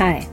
[0.00, 0.26] Hi,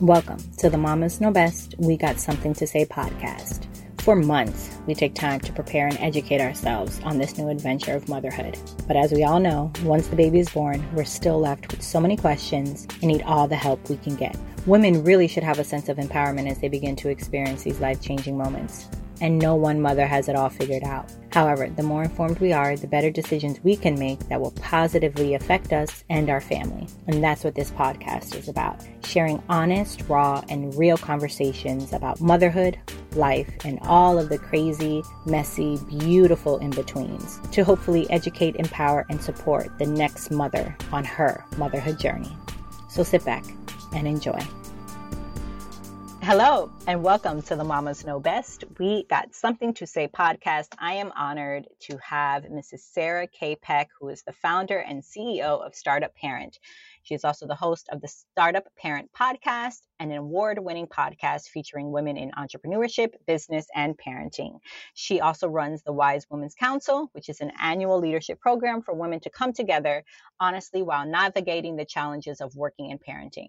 [0.00, 3.68] welcome to the Mamas Know Best We Got Something to Say podcast.
[4.00, 8.08] For months, we take time to prepare and educate ourselves on this new adventure of
[8.08, 8.58] motherhood.
[8.88, 12.00] But as we all know, once the baby is born, we're still left with so
[12.00, 14.36] many questions and need all the help we can get.
[14.66, 18.00] Women really should have a sense of empowerment as they begin to experience these life
[18.00, 18.88] changing moments
[19.22, 21.10] and no one mother has it all figured out.
[21.32, 25.34] However, the more informed we are, the better decisions we can make that will positively
[25.34, 26.88] affect us and our family.
[27.06, 32.78] And that's what this podcast is about sharing honest, raw, and real conversations about motherhood,
[33.14, 39.22] life, and all of the crazy, messy, beautiful in betweens to hopefully educate, empower, and
[39.22, 42.36] support the next mother on her motherhood journey.
[42.88, 43.44] So sit back
[43.94, 44.40] and enjoy.
[46.24, 48.62] Hello, and welcome to the Mamas Know Best.
[48.78, 50.68] We got something to say podcast.
[50.78, 52.78] I am honored to have Mrs.
[52.92, 53.56] Sarah K.
[53.56, 56.60] Peck, who is the founder and CEO of Startup Parent.
[57.02, 61.90] She is also the host of the Startup Parent podcast, an award winning podcast featuring
[61.90, 64.60] women in entrepreneurship, business, and parenting.
[64.94, 69.18] She also runs the Wise Women's Council, which is an annual leadership program for women
[69.22, 70.04] to come together
[70.38, 73.48] honestly while navigating the challenges of working and parenting.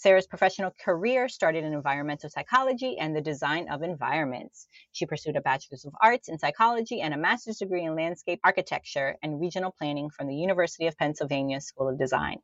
[0.00, 4.66] Sarah's professional career started in environmental psychology and the design of environments.
[4.92, 9.18] She pursued a bachelor's of arts in psychology and a master's degree in landscape architecture
[9.22, 12.38] and regional planning from the University of Pennsylvania School of Design.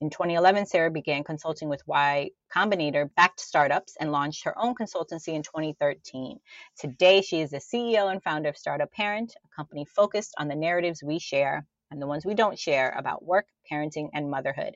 [0.00, 5.34] In 2011, Sarah began consulting with Y Combinator backed startups and launched her own consultancy
[5.34, 6.40] in 2013.
[6.80, 10.56] Today, she is the CEO and founder of Startup Parent, a company focused on the
[10.56, 14.74] narratives we share and the ones we don't share about work, parenting, and motherhood.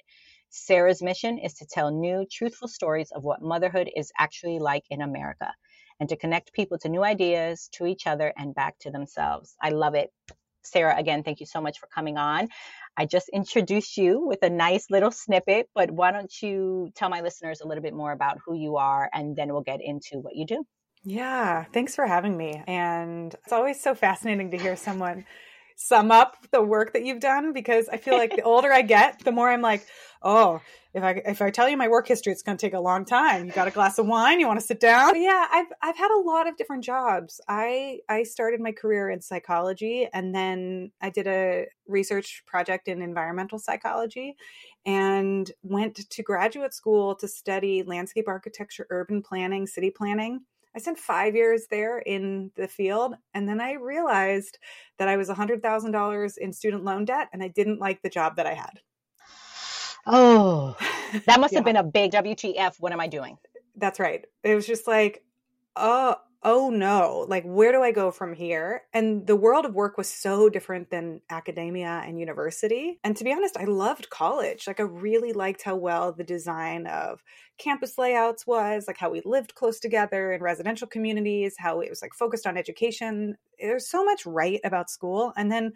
[0.54, 5.00] Sarah's mission is to tell new, truthful stories of what motherhood is actually like in
[5.00, 5.50] America
[5.98, 9.56] and to connect people to new ideas, to each other, and back to themselves.
[9.62, 10.10] I love it.
[10.62, 12.48] Sarah, again, thank you so much for coming on.
[12.98, 17.22] I just introduced you with a nice little snippet, but why don't you tell my
[17.22, 20.36] listeners a little bit more about who you are and then we'll get into what
[20.36, 20.64] you do.
[21.02, 22.62] Yeah, thanks for having me.
[22.66, 25.24] And it's always so fascinating to hear someone
[25.86, 29.20] sum up the work that you've done because I feel like the older I get,
[29.24, 29.86] the more I'm like,
[30.22, 30.60] oh,
[30.94, 33.04] if I if I tell you my work history, it's going to take a long
[33.04, 33.46] time.
[33.46, 34.40] You got a glass of wine?
[34.40, 35.12] You want to sit down?
[35.12, 37.40] But yeah, I've I've had a lot of different jobs.
[37.48, 43.00] I I started my career in psychology, and then I did a research project in
[43.00, 44.36] environmental psychology,
[44.84, 50.42] and went to graduate school to study landscape architecture, urban planning, city planning.
[50.74, 53.14] I spent five years there in the field.
[53.34, 54.58] And then I realized
[54.98, 58.46] that I was $100,000 in student loan debt and I didn't like the job that
[58.46, 58.80] I had.
[60.06, 60.76] Oh,
[61.26, 61.58] that must yeah.
[61.58, 62.76] have been a big WTF.
[62.80, 63.36] What am I doing?
[63.76, 64.24] That's right.
[64.42, 65.22] It was just like,
[65.76, 68.82] oh, oh no, like where do I go from here?
[68.92, 72.98] And the world of work was so different than academia and university.
[73.04, 74.66] And to be honest, I loved college.
[74.66, 77.22] Like I really liked how well the design of
[77.58, 82.02] campus layouts was, like how we lived close together in residential communities, how it was
[82.02, 83.36] like focused on education.
[83.60, 85.32] There's so much right about school.
[85.36, 85.72] And then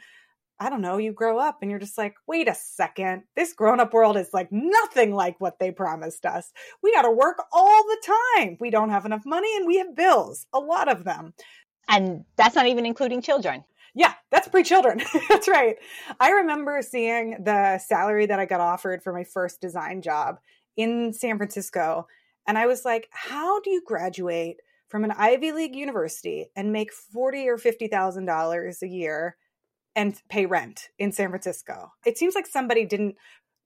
[0.58, 3.78] I don't know, you grow up and you're just like, wait a second, this grown
[3.78, 6.50] up world is like nothing like what they promised us.
[6.82, 8.56] We got to work all the time.
[8.58, 11.34] We don't have enough money and we have bills, a lot of them.
[11.88, 13.64] And that's not even including children.
[13.94, 15.02] Yeah, that's pre children.
[15.28, 15.76] that's right.
[16.20, 20.36] I remember seeing the salary that I got offered for my first design job
[20.76, 22.06] in San Francisco.
[22.46, 24.56] And I was like, how do you graduate
[24.88, 29.36] from an Ivy League university and make forty or fifty thousand dollars a year?
[29.96, 31.90] And pay rent in San Francisco.
[32.04, 33.16] It seems like somebody didn't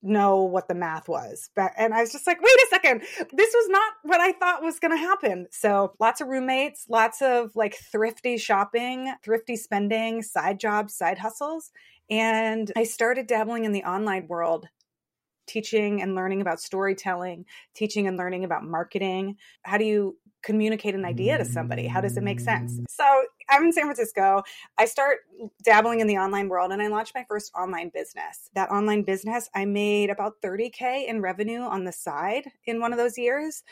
[0.02, 1.50] know what the math was.
[1.54, 3.02] But, and I was just like, wait a second,
[3.32, 5.46] this was not what I thought was going to happen.
[5.50, 11.70] So lots of roommates, lots of like thrifty shopping, thrifty spending, side jobs, side hustles.
[12.08, 14.68] And I started dabbling in the online world
[15.46, 19.36] teaching and learning about storytelling, teaching and learning about marketing.
[19.64, 21.86] How do you communicate an idea to somebody?
[21.86, 22.80] How does it make sense?
[22.88, 24.42] So I'm in San Francisco.
[24.78, 25.18] I start
[25.62, 28.50] dabbling in the online world and I launched my first online business.
[28.54, 32.98] That online business, I made about 30K in revenue on the side in one of
[32.98, 33.62] those years.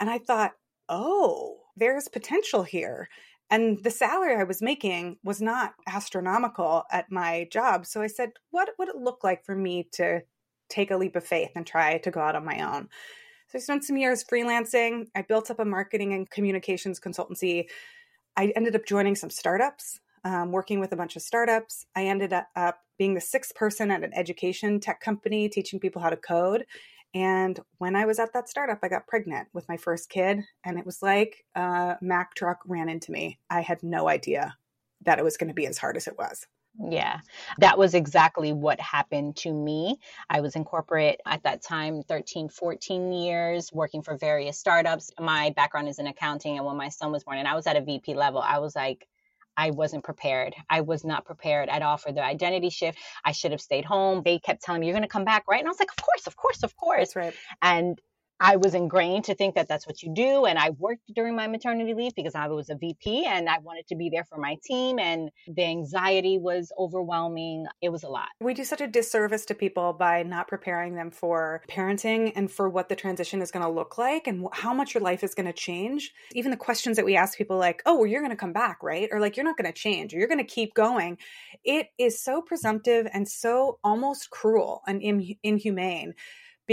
[0.00, 0.52] And I thought,
[0.88, 3.08] oh, there's potential here.
[3.50, 7.86] And the salary I was making was not astronomical at my job.
[7.86, 10.22] So I said, what would it look like for me to
[10.72, 12.88] take a leap of faith and try to go out on my own.
[13.48, 15.08] So I spent some years freelancing.
[15.14, 17.66] I built up a marketing and communications consultancy.
[18.36, 21.86] I ended up joining some startups, um, working with a bunch of startups.
[21.94, 26.10] I ended up being the sixth person at an education tech company teaching people how
[26.10, 26.64] to code.
[27.14, 30.40] And when I was at that startup, I got pregnant with my first kid.
[30.64, 33.38] And it was like a Mack truck ran into me.
[33.50, 34.56] I had no idea
[35.04, 36.46] that it was going to be as hard as it was.
[36.80, 37.20] Yeah,
[37.58, 39.98] that was exactly what happened to me.
[40.30, 45.10] I was in corporate at that time, 13, 14 years, working for various startups.
[45.20, 46.56] My background is in accounting.
[46.56, 48.74] And when my son was born and I was at a VP level, I was
[48.74, 49.06] like,
[49.56, 50.54] I wasn't prepared.
[50.70, 52.98] I was not prepared at all for the identity shift.
[53.24, 54.22] I should have stayed home.
[54.24, 55.60] They kept telling me, You're going to come back, right?
[55.60, 57.12] And I was like, Of course, of course, of course.
[57.12, 57.34] That's right.
[57.60, 58.00] And
[58.42, 60.46] I was ingrained to think that that's what you do.
[60.46, 63.86] And I worked during my maternity leave because I was a VP and I wanted
[63.86, 64.98] to be there for my team.
[64.98, 67.66] And the anxiety was overwhelming.
[67.80, 68.26] It was a lot.
[68.40, 72.68] We do such a disservice to people by not preparing them for parenting and for
[72.68, 75.46] what the transition is going to look like and how much your life is going
[75.46, 76.12] to change.
[76.34, 78.82] Even the questions that we ask people, like, oh, well, you're going to come back,
[78.82, 79.08] right?
[79.12, 81.16] Or like, you're not going to change or you're going to keep going.
[81.62, 85.00] It is so presumptive and so almost cruel and
[85.44, 86.14] inhumane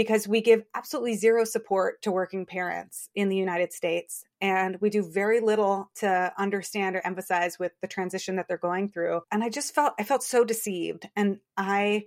[0.00, 4.24] because we give absolutely zero support to working parents in the United States.
[4.40, 8.88] And we do very little to understand or emphasize with the transition that they're going
[8.88, 9.20] through.
[9.30, 11.06] And I just felt, I felt so deceived.
[11.16, 12.06] And I,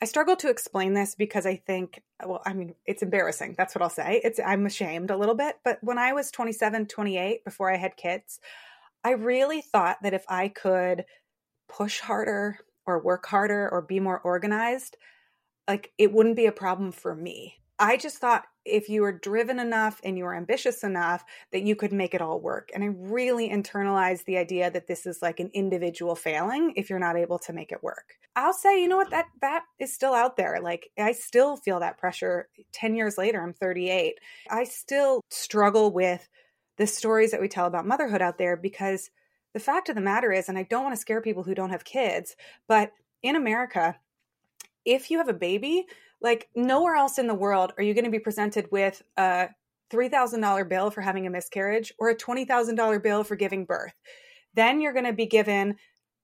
[0.00, 3.54] I struggle to explain this because I think, well, I mean, it's embarrassing.
[3.58, 4.18] That's what I'll say.
[4.24, 5.56] It's, I'm ashamed a little bit.
[5.62, 8.40] But when I was 27, 28, before I had kids,
[9.04, 11.04] I really thought that if I could
[11.68, 14.96] push harder or work harder or be more organized,
[15.68, 17.56] like it wouldn't be a problem for me.
[17.78, 21.76] I just thought if you were driven enough and you were ambitious enough that you
[21.76, 22.70] could make it all work.
[22.74, 26.98] And I really internalized the idea that this is like an individual failing if you're
[26.98, 28.14] not able to make it work.
[28.34, 30.58] I'll say, you know what, that that is still out there.
[30.60, 34.14] Like I still feel that pressure 10 years later, I'm 38.
[34.50, 36.28] I still struggle with
[36.78, 39.10] the stories that we tell about motherhood out there because
[39.52, 41.70] the fact of the matter is, and I don't want to scare people who don't
[41.70, 42.36] have kids,
[42.68, 42.92] but
[43.22, 43.96] in America,
[44.86, 45.86] if you have a baby,
[46.22, 49.48] like nowhere else in the world are you going to be presented with a
[49.92, 53.92] $3,000 bill for having a miscarriage or a $20,000 bill for giving birth.
[54.54, 55.76] Then you're going to be given,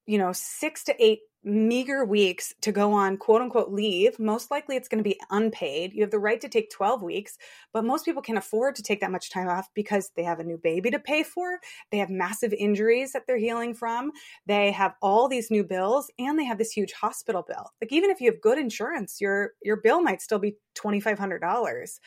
[0.07, 4.19] you know, six to eight meager weeks to go on quote unquote leave.
[4.19, 5.93] Most likely it's going to be unpaid.
[5.93, 7.37] You have the right to take 12 weeks,
[7.73, 10.45] but most people can't afford to take that much time off because they have a
[10.45, 11.59] new baby to pay for.
[11.91, 14.13] They have massive injuries that they're healing from.
[14.47, 17.71] They have all these new bills and they have this huge hospital bill.
[17.81, 21.99] Like even if you have good insurance, your your bill might still be $2500.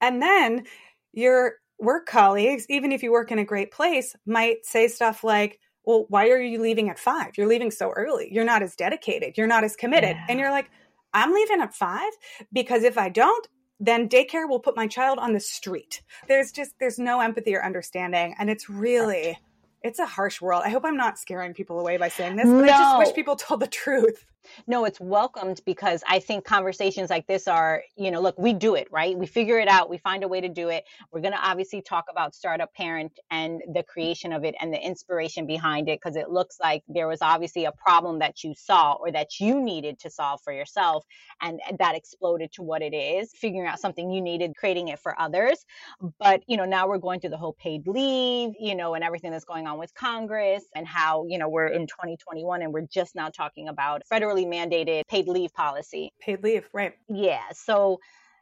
[0.00, 0.64] And then
[1.12, 5.58] your work colleagues, even if you work in a great place, might say stuff like,
[5.84, 7.36] well, why are you leaving at five?
[7.36, 8.28] You're leaving so early.
[8.30, 9.36] You're not as dedicated.
[9.36, 10.16] You're not as committed.
[10.16, 10.26] Yeah.
[10.28, 10.70] And you're like,
[11.12, 12.12] I'm leaving at five
[12.52, 13.48] because if I don't,
[13.80, 16.02] then daycare will put my child on the street.
[16.28, 18.34] There's just, there's no empathy or understanding.
[18.38, 19.38] And it's really,
[19.82, 20.62] it's a harsh world.
[20.64, 22.62] I hope I'm not scaring people away by saying this, but no.
[22.64, 24.26] I just wish people told the truth.
[24.66, 28.74] No, it's welcomed because I think conversations like this are, you know, look, we do
[28.74, 29.16] it, right?
[29.16, 30.84] We figure it out, we find a way to do it.
[31.12, 34.80] We're going to obviously talk about Startup Parent and the creation of it and the
[34.80, 38.94] inspiration behind it because it looks like there was obviously a problem that you saw
[38.94, 41.04] or that you needed to solve for yourself.
[41.40, 45.18] And that exploded to what it is, figuring out something you needed, creating it for
[45.20, 45.64] others.
[46.18, 49.30] But, you know, now we're going through the whole paid leave, you know, and everything
[49.30, 53.14] that's going on with Congress and how, you know, we're in 2021 and we're just
[53.14, 56.12] now talking about federally federally mandated paid leave policy.
[56.20, 56.92] Paid leave, right.
[57.08, 57.42] Yeah.
[57.52, 58.00] So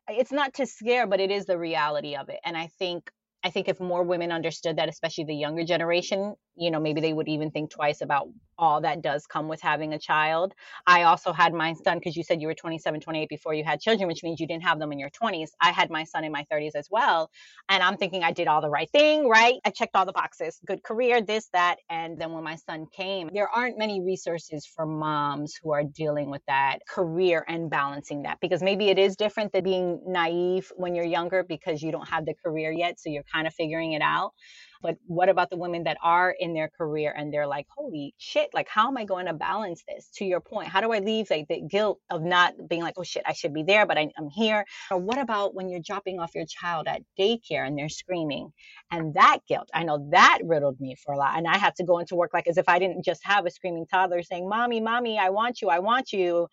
[0.09, 2.41] it's not to scare, but it is the reality of it.
[2.45, 3.11] And I think
[3.45, 7.13] I think if more women understood that, especially the younger generation, you know, maybe they
[7.13, 10.53] would even think twice about all that does come with having a child.
[10.87, 13.81] I also had my son because you said you were 27, 28 before you had
[13.81, 15.51] children, which means you didn't have them in your 20s.
[15.61, 17.31] I had my son in my 30s as well.
[17.69, 19.55] And I'm thinking I did all the right thing, right?
[19.65, 21.77] I checked all the boxes good career, this, that.
[21.91, 26.31] And then when my son came, there aren't many resources for moms who are dealing
[26.31, 30.95] with that career and balancing that because maybe it is different than being naive when
[30.95, 33.01] you're younger because you don't have the career yet.
[33.01, 34.33] So you're kind of figuring it out.
[34.81, 38.51] But what about the women that are in their career and they're like, holy shit,
[38.55, 40.09] like, how am I going to balance this?
[40.17, 43.03] To your point, how do I leave like the guilt of not being like, oh
[43.03, 44.65] shit, I should be there, but I, am here?
[44.91, 48.53] Or what about when you're dropping off your child at daycare and they're screaming?
[48.91, 51.37] And that guilt, I know that riddled me for a lot.
[51.37, 53.51] And I had to go into work like as if I didn't just have a
[53.51, 56.47] screaming toddler saying, mommy, mommy, I want you, I want you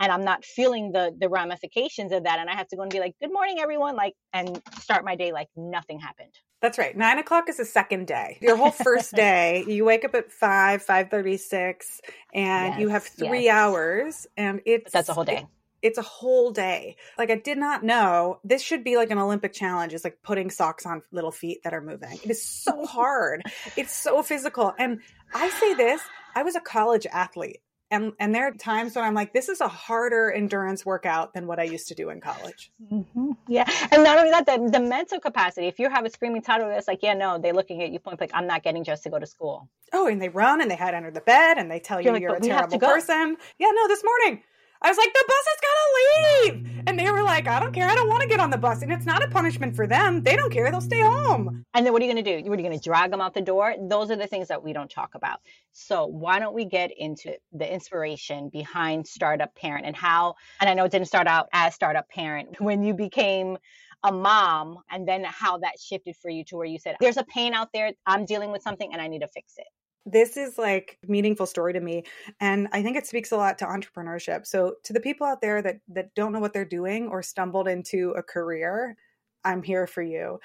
[0.00, 2.38] and I'm not feeling the the ramifications of that.
[2.38, 5.16] And I have to go and be like, "Good morning, everyone!" Like, and start my
[5.16, 6.32] day like nothing happened.
[6.60, 6.96] That's right.
[6.96, 8.38] Nine o'clock is the second day.
[8.40, 12.00] Your whole first day, you wake up at five, five thirty six,
[12.32, 13.54] and yes, you have three yes.
[13.54, 15.38] hours, and it's that's a whole day.
[15.38, 15.46] It,
[15.82, 16.96] it's a whole day.
[17.18, 19.92] Like I did not know this should be like an Olympic challenge.
[19.92, 22.18] It's like putting socks on little feet that are moving.
[22.24, 23.42] It is so hard.
[23.76, 24.72] it's so physical.
[24.78, 25.00] And
[25.34, 26.00] I say this,
[26.34, 27.60] I was a college athlete
[27.94, 31.46] And and there are times when I'm like, this is a harder endurance workout than
[31.46, 32.72] what I used to do in college.
[32.92, 33.30] Mm-hmm.
[33.48, 33.70] Yeah.
[33.92, 35.68] And not only that, the, the mental capacity.
[35.68, 38.18] If you have a screaming toddler that's like, yeah, no, they're looking at you point
[38.18, 39.68] blank I'm not getting dressed to go to school.
[39.92, 42.14] Oh, and they run and they hide under the bed and they tell you you're,
[42.14, 43.36] like, you're a terrible person.
[43.58, 44.42] Yeah, no, this morning
[44.84, 46.74] I was like, the bus is gonna leave.
[46.86, 47.88] And they were like, I don't care.
[47.88, 48.82] I don't want to get on the bus.
[48.82, 50.22] And it's not a punishment for them.
[50.22, 50.70] They don't care.
[50.70, 51.64] They'll stay home.
[51.72, 52.50] And then what are you to do?
[52.50, 53.74] What are you going to drag them out the door?
[53.80, 55.40] Those are the things that we don't talk about.
[55.72, 60.74] So why don't we get into the inspiration behind Startup Parent and how, and I
[60.74, 63.56] know it didn't start out as Startup Parent, when you became
[64.02, 67.24] a mom and then how that shifted for you to where you said, there's a
[67.24, 67.92] pain out there.
[68.06, 69.66] I'm dealing with something and I need to fix it
[70.06, 72.04] this is like meaningful story to me
[72.40, 74.46] and i think it speaks a lot to entrepreneurship.
[74.46, 77.68] So to the people out there that that don't know what they're doing or stumbled
[77.68, 78.96] into a career
[79.44, 80.40] i'm here for you.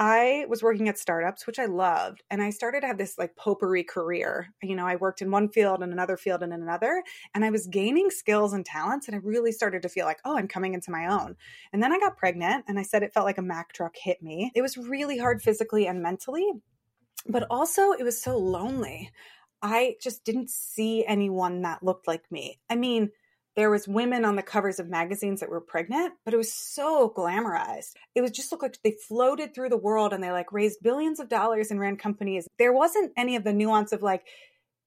[0.00, 3.34] I was working at startups which i loved and i started to have this like
[3.36, 4.52] potpourri career.
[4.62, 7.02] You know i worked in one field and another field and another
[7.34, 10.36] and i was gaining skills and talents and i really started to feel like oh
[10.36, 11.34] i'm coming into my own.
[11.72, 14.22] And then i got pregnant and i said it felt like a mack truck hit
[14.22, 14.52] me.
[14.54, 16.52] It was really hard physically and mentally
[17.26, 19.10] but also it was so lonely.
[19.62, 22.60] I just didn't see anyone that looked like me.
[22.70, 23.10] I mean,
[23.56, 27.12] there was women on the covers of magazines that were pregnant, but it was so
[27.16, 27.94] glamorized.
[28.14, 31.18] It was just looked like they floated through the world and they like raised billions
[31.18, 32.46] of dollars and ran companies.
[32.56, 34.24] There wasn't any of the nuance of like,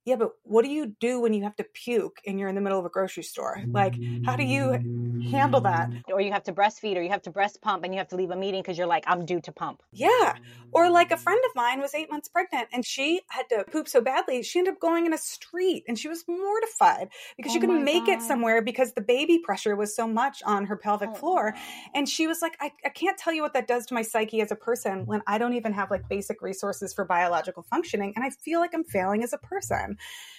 [0.03, 2.61] yeah, but what do you do when you have to puke and you're in the
[2.61, 3.61] middle of a grocery store?
[3.67, 5.91] Like, how do you handle that?
[6.11, 8.15] Or you have to breastfeed or you have to breast pump and you have to
[8.15, 9.83] leave a meeting because you're like, I'm due to pump.
[9.91, 10.35] Yeah.
[10.71, 13.87] Or like a friend of mine was eight months pregnant and she had to poop
[13.87, 17.53] so badly, she ended up going in a street and she was mortified because oh
[17.53, 18.13] she couldn't make God.
[18.13, 21.53] it somewhere because the baby pressure was so much on her pelvic oh, floor.
[21.93, 24.41] And she was like, I, I can't tell you what that does to my psyche
[24.41, 28.13] as a person when I don't even have like basic resources for biological functioning.
[28.15, 29.90] And I feel like I'm failing as a person.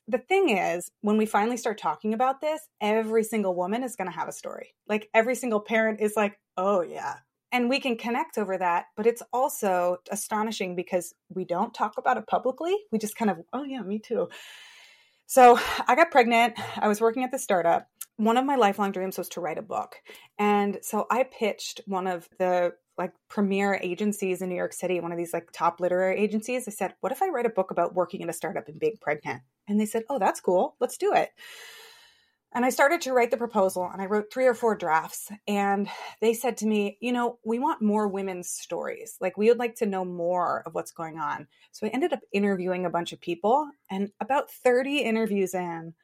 [0.08, 4.10] The thing is, when we finally start talking about this, every single woman is going
[4.10, 4.74] to have a story.
[4.88, 7.16] Like every single parent is like, oh, yeah.
[7.52, 12.16] And we can connect over that, but it's also astonishing because we don't talk about
[12.16, 12.74] it publicly.
[12.90, 14.28] We just kind of, oh, yeah, me too.
[15.26, 16.58] So I got pregnant.
[16.76, 17.88] I was working at the startup.
[18.16, 19.96] One of my lifelong dreams was to write a book.
[20.38, 25.12] And so I pitched one of the like premier agencies in New York City, one
[25.12, 26.68] of these like top literary agencies.
[26.68, 28.98] I said, What if I write a book about working in a startup and being
[29.00, 29.42] pregnant?
[29.68, 30.76] And they said, Oh, that's cool.
[30.80, 31.30] Let's do it.
[32.54, 35.30] And I started to write the proposal and I wrote three or four drafts.
[35.48, 35.88] And
[36.20, 39.16] they said to me, You know, we want more women's stories.
[39.20, 41.46] Like, we would like to know more of what's going on.
[41.72, 43.70] So I ended up interviewing a bunch of people.
[43.90, 45.94] And about 30 interviews in,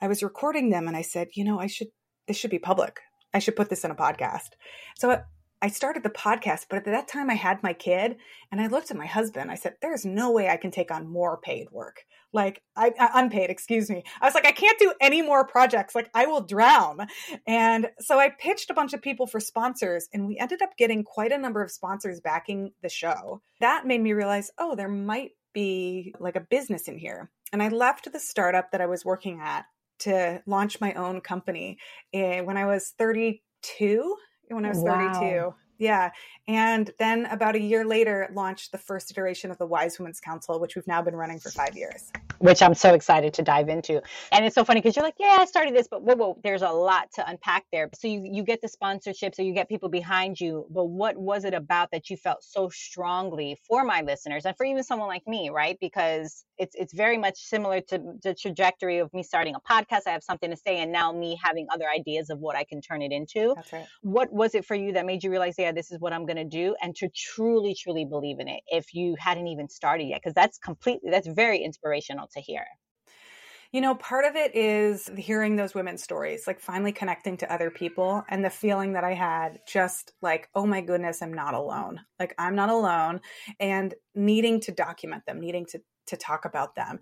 [0.00, 1.88] I was recording them and I said, You know, I should,
[2.26, 2.98] this should be public.
[3.32, 4.50] I should put this in a podcast.
[4.98, 5.22] So
[5.62, 8.16] I started the podcast, but at that time I had my kid
[8.50, 9.48] and I looked at my husband.
[9.48, 12.04] I said, there's no way I can take on more paid work.
[12.32, 14.02] Like I, I, unpaid, excuse me.
[14.20, 15.94] I was like, I can't do any more projects.
[15.94, 17.06] Like I will drown.
[17.46, 21.04] And so I pitched a bunch of people for sponsors and we ended up getting
[21.04, 23.40] quite a number of sponsors backing the show.
[23.60, 27.30] That made me realize, oh, there might be like a business in here.
[27.52, 29.66] And I left the startup that I was working at
[30.00, 31.78] to launch my own company
[32.12, 34.16] eh, when I was 32
[34.54, 35.12] when I was wow.
[35.20, 35.54] 32.
[35.82, 36.12] Yeah.
[36.46, 40.60] And then about a year later, launched the first iteration of the Wise Women's Council,
[40.60, 42.12] which we've now been running for five years
[42.42, 44.02] which I'm so excited to dive into.
[44.32, 46.62] And it's so funny because you're like, yeah, I started this, but whoa, whoa, there's
[46.62, 47.88] a lot to unpack there.
[47.94, 51.44] So you, you get the sponsorship, so you get people behind you, but what was
[51.44, 55.22] it about that you felt so strongly for my listeners and for even someone like
[55.26, 55.78] me, right?
[55.80, 60.02] Because it's it's very much similar to the trajectory of me starting a podcast.
[60.06, 62.80] I have something to say, and now me having other ideas of what I can
[62.80, 63.54] turn it into.
[63.56, 63.86] That's right.
[64.02, 66.36] What was it for you that made you realize, yeah, this is what I'm going
[66.36, 70.20] to do, and to truly, truly believe in it if you hadn't even started yet?
[70.22, 72.64] Because that's completely that's very inspirational to hear?
[73.72, 77.70] You know, part of it is hearing those women's stories, like finally connecting to other
[77.70, 82.00] people and the feeling that I had just like, oh my goodness, I'm not alone.
[82.20, 83.22] Like I'm not alone
[83.58, 86.98] and needing to document them, needing to to talk about them.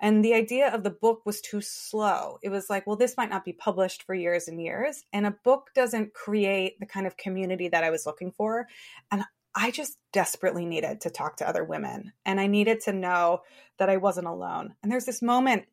[0.00, 2.38] And the idea of the book was too slow.
[2.42, 5.04] It was like, well, this might not be published for years and years.
[5.12, 8.66] And a book doesn't create the kind of community that I was looking for.
[9.10, 9.24] And
[9.54, 13.42] I just desperately needed to talk to other women and I needed to know
[13.78, 14.74] that I wasn't alone.
[14.82, 15.66] And there's this moment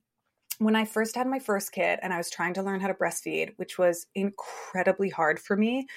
[0.60, 2.94] when I first had my first kid and I was trying to learn how to
[2.94, 5.88] breastfeed, which was incredibly hard for me.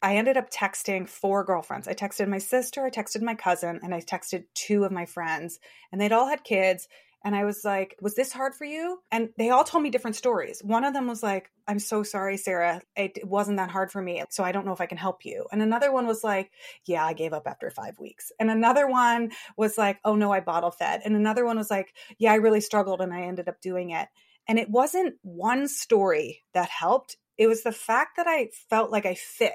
[0.00, 1.88] I ended up texting four girlfriends.
[1.88, 5.58] I texted my sister, I texted my cousin, and I texted two of my friends,
[5.92, 6.88] and they'd all had kids.
[7.24, 8.98] And I was like, Was this hard for you?
[9.10, 10.60] And they all told me different stories.
[10.62, 12.82] One of them was like, I'm so sorry, Sarah.
[12.94, 14.22] It wasn't that hard for me.
[14.28, 15.46] So I don't know if I can help you.
[15.50, 16.50] And another one was like,
[16.84, 18.30] Yeah, I gave up after five weeks.
[18.38, 21.00] And another one was like, Oh no, I bottle fed.
[21.04, 24.08] And another one was like, Yeah, I really struggled and I ended up doing it.
[24.46, 29.06] And it wasn't one story that helped, it was the fact that I felt like
[29.06, 29.54] I fit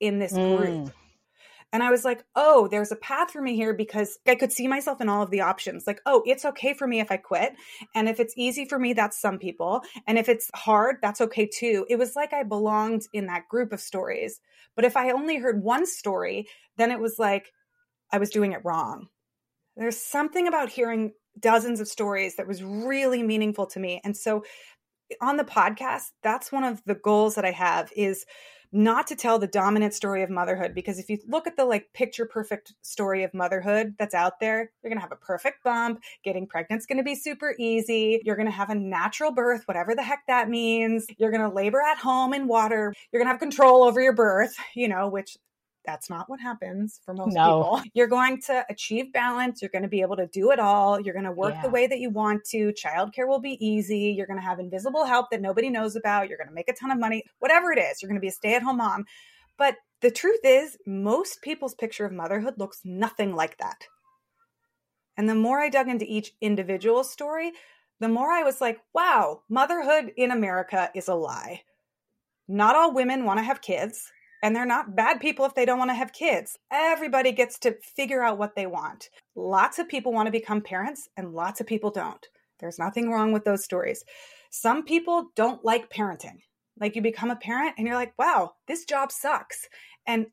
[0.00, 0.92] in this mm.
[1.72, 4.66] And I was like, oh, there's a path for me here because I could see
[4.66, 5.86] myself in all of the options.
[5.86, 7.52] Like, oh, it's okay for me if I quit.
[7.94, 9.82] And if it's easy for me, that's some people.
[10.06, 11.86] And if it's hard, that's okay too.
[11.88, 14.40] It was like I belonged in that group of stories.
[14.74, 17.52] But if I only heard one story, then it was like
[18.10, 19.06] I was doing it wrong.
[19.76, 24.00] There's something about hearing dozens of stories that was really meaningful to me.
[24.04, 24.44] And so
[25.20, 28.24] on the podcast, that's one of the goals that I have is
[28.72, 31.92] not to tell the dominant story of motherhood because if you look at the like
[31.92, 36.00] picture perfect story of motherhood that's out there you're going to have a perfect bump
[36.22, 39.94] getting pregnant's going to be super easy you're going to have a natural birth whatever
[39.94, 43.32] the heck that means you're going to labor at home in water you're going to
[43.32, 45.36] have control over your birth you know which
[45.84, 47.62] that's not what happens for most no.
[47.62, 47.82] people.
[47.94, 49.62] You're going to achieve balance.
[49.62, 51.00] You're going to be able to do it all.
[51.00, 51.62] You're going to work yeah.
[51.62, 52.72] the way that you want to.
[52.72, 54.14] Childcare will be easy.
[54.16, 56.28] You're going to have invisible help that nobody knows about.
[56.28, 57.24] You're going to make a ton of money.
[57.38, 59.04] Whatever it is, you're going to be a stay at home mom.
[59.56, 63.86] But the truth is, most people's picture of motherhood looks nothing like that.
[65.16, 67.52] And the more I dug into each individual story,
[68.00, 71.62] the more I was like, wow, motherhood in America is a lie.
[72.48, 74.10] Not all women want to have kids
[74.42, 76.58] and they're not bad people if they don't want to have kids.
[76.70, 79.10] Everybody gets to figure out what they want.
[79.34, 82.26] Lots of people want to become parents, and lots of people don't.
[82.58, 84.04] There's nothing wrong with those stories.
[84.50, 86.40] Some people don't like parenting.
[86.78, 89.68] Like you become a parent and you're like, wow, this job sucks.
[90.06, 90.26] And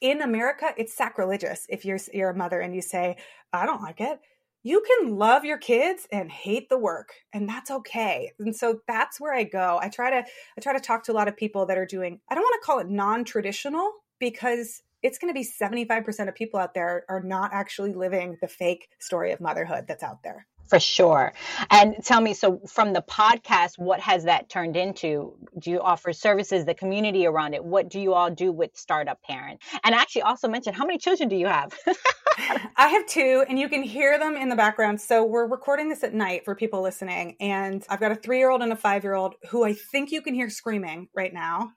[0.00, 3.16] in America, it's sacrilegious if you're you're a mother and you say,
[3.52, 4.18] I don't like it
[4.62, 9.20] you can love your kids and hate the work and that's okay and so that's
[9.20, 9.78] where i go.
[9.80, 10.24] I try to
[10.56, 12.60] i try to talk to a lot of people that are doing i don't want
[12.60, 17.22] to call it non-traditional because it's going to be 75% of people out there are
[17.22, 21.34] not actually living the fake story of motherhood that's out there for sure.
[21.70, 25.34] And tell me, so from the podcast, what has that turned into?
[25.58, 27.62] Do you offer services, the community around it?
[27.62, 29.60] What do you all do with Startup Parent?
[29.84, 31.78] And actually, also mention how many children do you have?
[32.78, 34.98] I have two, and you can hear them in the background.
[34.98, 38.48] So we're recording this at night for people listening, and I've got a three year
[38.48, 41.72] old and a five year old who I think you can hear screaming right now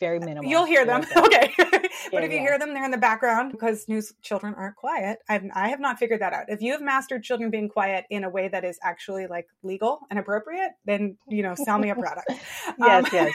[0.00, 0.50] very minimal.
[0.50, 1.04] You'll hear them.
[1.16, 1.52] okay.
[1.58, 1.70] but
[2.12, 2.40] yeah, if you yeah.
[2.40, 5.18] hear them, they're in the background because news children aren't quiet.
[5.28, 6.44] I've, I have not figured that out.
[6.48, 10.00] If you have mastered children being quiet in a way that is actually like legal
[10.10, 12.26] and appropriate, then, you know, sell me a product.
[12.30, 12.42] yes,
[12.80, 13.34] um, yes.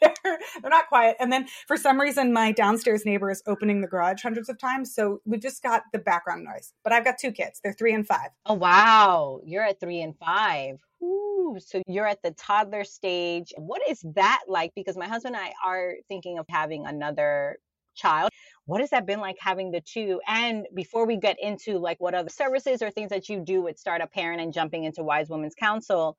[0.00, 0.11] they're,
[0.60, 1.16] they're not quiet.
[1.20, 4.94] And then for some reason, my downstairs neighbor is opening the garage hundreds of times.
[4.94, 6.72] So we've just got the background noise.
[6.84, 7.60] But I've got two kids.
[7.62, 8.30] They're three and five.
[8.46, 9.40] Oh, wow.
[9.44, 10.78] You're at three and five.
[11.02, 13.52] Ooh, so you're at the toddler stage.
[13.56, 14.72] What is that like?
[14.74, 17.58] Because my husband and I are thinking of having another
[17.94, 18.30] child.
[18.66, 20.20] What has that been like having the two?
[20.26, 23.78] And before we get into like what other services or things that you do with
[23.78, 26.16] Startup Parent and jumping into Wise Women's Council,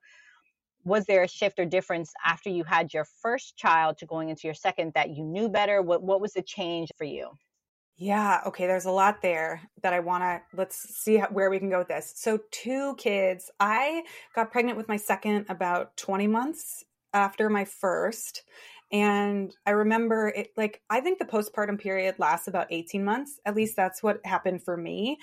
[0.84, 4.48] was there a shift or difference after you had your first child to going into
[4.48, 5.82] your second that you knew better?
[5.82, 7.30] What what was the change for you?
[7.98, 8.42] Yeah.
[8.48, 8.66] Okay.
[8.66, 11.80] There's a lot there that I want to, let's see how, where we can go
[11.80, 12.14] with this.
[12.16, 13.52] So, two kids.
[13.60, 14.04] I
[14.36, 18.44] got pregnant with my second about 20 months after my first.
[18.92, 23.40] And I remember it like, I think the postpartum period lasts about 18 months.
[23.46, 25.18] At least that's what happened for me.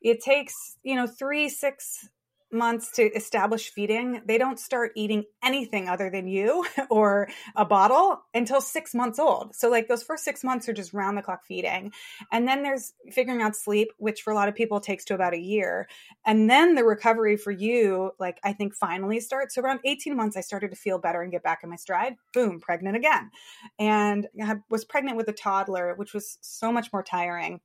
[0.00, 2.08] It takes, you know, three, six
[2.52, 8.22] months to establish feeding, they don't start eating anything other than you or a bottle
[8.34, 9.54] until six months old.
[9.54, 11.92] So, like, those first six months are just round the clock feeding.
[12.32, 15.34] And then there's figuring out sleep, which for a lot of people takes to about
[15.34, 15.88] a year.
[16.24, 19.54] And then the recovery for you, like, I think finally starts.
[19.54, 22.14] So, around 18 months, I started to feel better and get back in my stride.
[22.32, 23.30] Boom, pregnant again.
[23.78, 27.60] And I was pregnant with a toddler, which was so much more tiring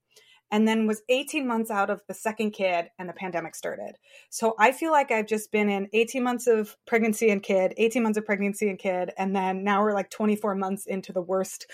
[0.52, 3.94] and then was 18 months out of the second kid and the pandemic started.
[4.30, 8.04] So I feel like I've just been in 18 months of pregnancy and kid, 18
[8.04, 11.68] months of pregnancy and kid, and then now we're like 24 months into the worst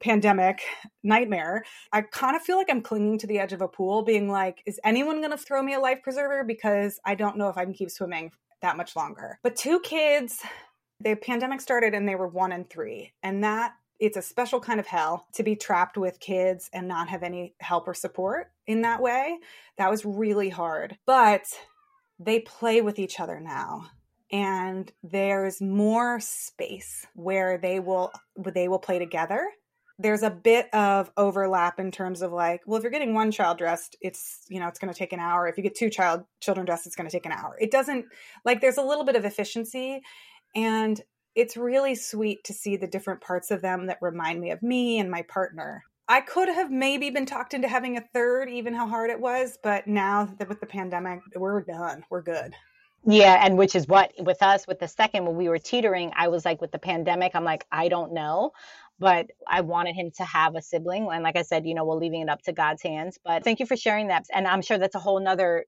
[0.00, 0.60] pandemic
[1.02, 1.64] nightmare.
[1.92, 4.62] I kind of feel like I'm clinging to the edge of a pool, being like,
[4.66, 6.44] is anyone going to throw me a life preserver?
[6.44, 9.38] Because I don't know if I can keep swimming that much longer.
[9.42, 10.42] But two kids,
[11.00, 13.12] the pandemic started and they were one and three.
[13.22, 17.08] And that it's a special kind of hell to be trapped with kids and not
[17.08, 19.38] have any help or support in that way.
[19.78, 20.96] That was really hard.
[21.06, 21.46] But
[22.18, 23.90] they play with each other now.
[24.32, 29.48] And there's more space where they will they will play together.
[29.98, 33.58] There's a bit of overlap in terms of like well if you're getting one child
[33.58, 35.46] dressed it's you know it's going to take an hour.
[35.46, 37.56] If you get two child children dressed it's going to take an hour.
[37.60, 38.06] It doesn't
[38.44, 40.02] like there's a little bit of efficiency.
[40.56, 41.00] And
[41.36, 44.98] it's really sweet to see the different parts of them that remind me of me
[44.98, 45.84] and my partner.
[46.08, 49.58] I could have maybe been talked into having a third, even how hard it was,
[49.62, 52.04] but now that with the pandemic, we're done.
[52.10, 52.54] We're good.
[53.04, 56.28] Yeah, and which is what with us with the second when we were teetering, I
[56.28, 58.52] was like with the pandemic, I'm like I don't know,
[58.98, 61.96] but I wanted him to have a sibling and like I said, you know, we're
[61.96, 63.18] leaving it up to God's hands.
[63.22, 64.26] But thank you for sharing that.
[64.32, 65.66] And I'm sure that's a whole nother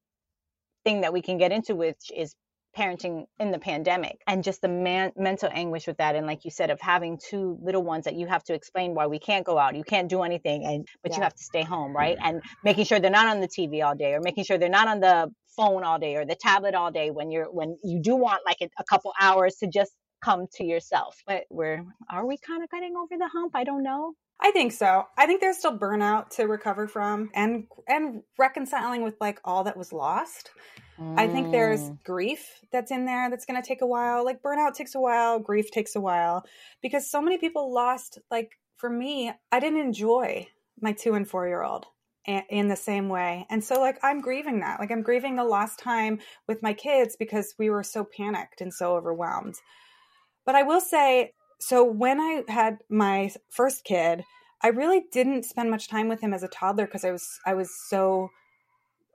[0.85, 2.35] thing that we can get into which is
[2.79, 6.51] parenting in the pandemic and just the man- mental anguish with that and like you
[6.51, 9.59] said of having two little ones that you have to explain why we can't go
[9.59, 11.17] out you can't do anything and but yeah.
[11.17, 12.17] you have to stay home right?
[12.23, 14.87] And making sure they're not on the tv all day or making sure they're not
[14.87, 18.15] on the phone all day or the tablet all day when you're when you do
[18.15, 21.17] want like a, a couple hours to just come to yourself.
[21.27, 23.53] But we're are we kind of getting over the hump?
[23.55, 25.05] I don't know I think so.
[25.17, 29.77] I think there's still burnout to recover from and and reconciling with like all that
[29.77, 30.51] was lost.
[30.99, 31.19] Mm.
[31.19, 31.99] I think there's mm.
[32.05, 34.25] grief that's in there that's going to take a while.
[34.25, 36.45] Like burnout takes a while, grief takes a while
[36.83, 40.47] because so many people lost like for me, I didn't enjoy
[40.81, 41.87] my 2 and 4 year old
[42.25, 43.47] in the same way.
[43.51, 44.79] And so like I'm grieving that.
[44.79, 48.73] Like I'm grieving the lost time with my kids because we were so panicked and
[48.73, 49.57] so overwhelmed.
[50.47, 54.25] But I will say so when I had my first kid,
[54.63, 57.55] I really didn't spend much time with him as a toddler because I was I
[57.55, 58.31] was so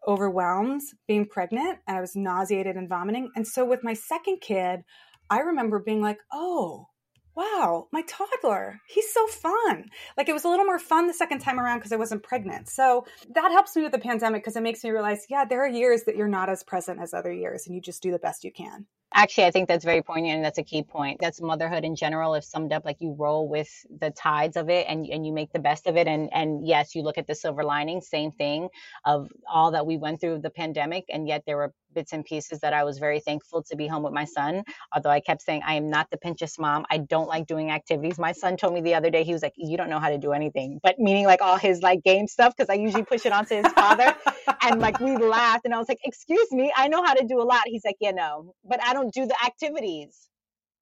[0.07, 3.29] overwhelmed being pregnant and I was nauseated and vomiting.
[3.35, 4.83] And so with my second kid,
[5.29, 6.87] I remember being like, "Oh,
[7.35, 9.89] wow, my toddler, he's so fun.
[10.17, 12.69] Like it was a little more fun the second time around because I wasn't pregnant.
[12.69, 15.67] So that helps me with the pandemic because it makes me realize, yeah, there are
[15.67, 18.43] years that you're not as present as other years and you just do the best
[18.43, 18.85] you can.
[19.13, 21.19] Actually, I think that's very poignant and that's a key point.
[21.21, 22.35] That's motherhood in general.
[22.35, 25.51] If summed up, like you roll with the tides of it and, and you make
[25.53, 26.07] the best of it.
[26.07, 28.69] And, and yes, you look at the silver lining, same thing
[29.05, 31.05] of all that we went through the pandemic.
[31.09, 34.03] And yet there were bits and pieces that I was very thankful to be home
[34.03, 34.63] with my son.
[34.93, 36.85] Although I kept saying, I am not the Pinterest mom.
[36.89, 38.17] I don't like doing activities.
[38.17, 40.17] My son told me the other day, he was like, You don't know how to
[40.17, 43.31] do anything, but meaning like all his like game stuff, because I usually push it
[43.31, 44.15] onto his father.
[44.61, 47.41] and like we laughed, and I was like, Excuse me, I know how to do
[47.41, 47.61] a lot.
[47.65, 50.29] He's like, Yeah, no, but I don't do the activities.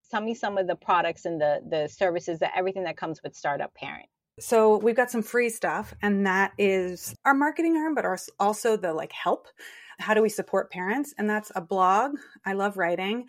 [0.10, 3.36] Tell me some of the products and the the services that everything that comes with
[3.36, 4.08] Startup Parent.
[4.40, 8.06] So we've got some free stuff, and that is our marketing arm, but
[8.40, 9.48] also the like help
[10.02, 11.14] how do we support parents?
[11.18, 12.16] And that's a blog.
[12.46, 13.26] I love writing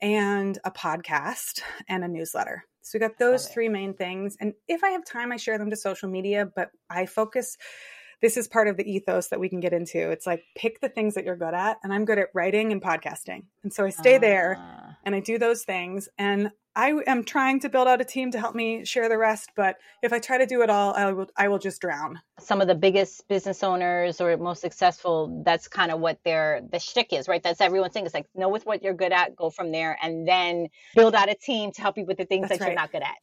[0.00, 2.64] and a podcast and a newsletter.
[2.82, 4.36] So we got those three main things.
[4.40, 7.56] And if I have time, I share them to social media, but I focus.
[8.22, 10.10] This is part of the ethos that we can get into.
[10.10, 11.78] It's like pick the things that you're good at.
[11.82, 13.44] And I'm good at writing and podcasting.
[13.62, 14.18] And so I stay uh.
[14.18, 14.96] there ah.
[15.04, 16.08] and I do those things.
[16.18, 16.50] And
[16.80, 19.76] I am trying to build out a team to help me share the rest, but
[20.02, 22.22] if I try to do it all, I will I will just drown.
[22.38, 26.78] Some of the biggest business owners or most successful, that's kind of what their the
[26.78, 27.42] shtick is, right?
[27.42, 28.06] That's everyone's thing.
[28.06, 31.28] It's like know with what you're good at, go from there, and then build out
[31.28, 32.70] a team to help you with the things that's that right.
[32.70, 33.16] you're not good at.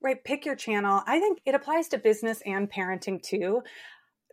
[0.00, 0.22] Right.
[0.22, 1.02] Pick your channel.
[1.04, 3.62] I think it applies to business and parenting too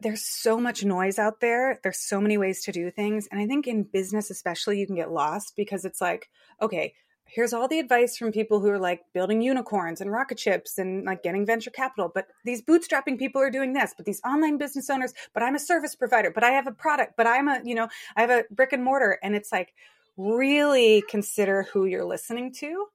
[0.02, 1.80] there's so much noise out there.
[1.84, 3.28] There's so many ways to do things.
[3.32, 6.28] And I think in business, especially, you can get lost because it's like,
[6.60, 6.96] okay,
[7.34, 11.06] here's all the advice from people who are like building unicorns and rocket ships and
[11.06, 14.90] like getting venture capital but these bootstrapping people are doing this but these online business
[14.90, 17.76] owners but i'm a service provider but i have a product but i'm a you
[17.76, 19.20] know i have a brick and mortar.
[19.24, 19.74] And it's like
[20.18, 22.88] really consider who you're listening to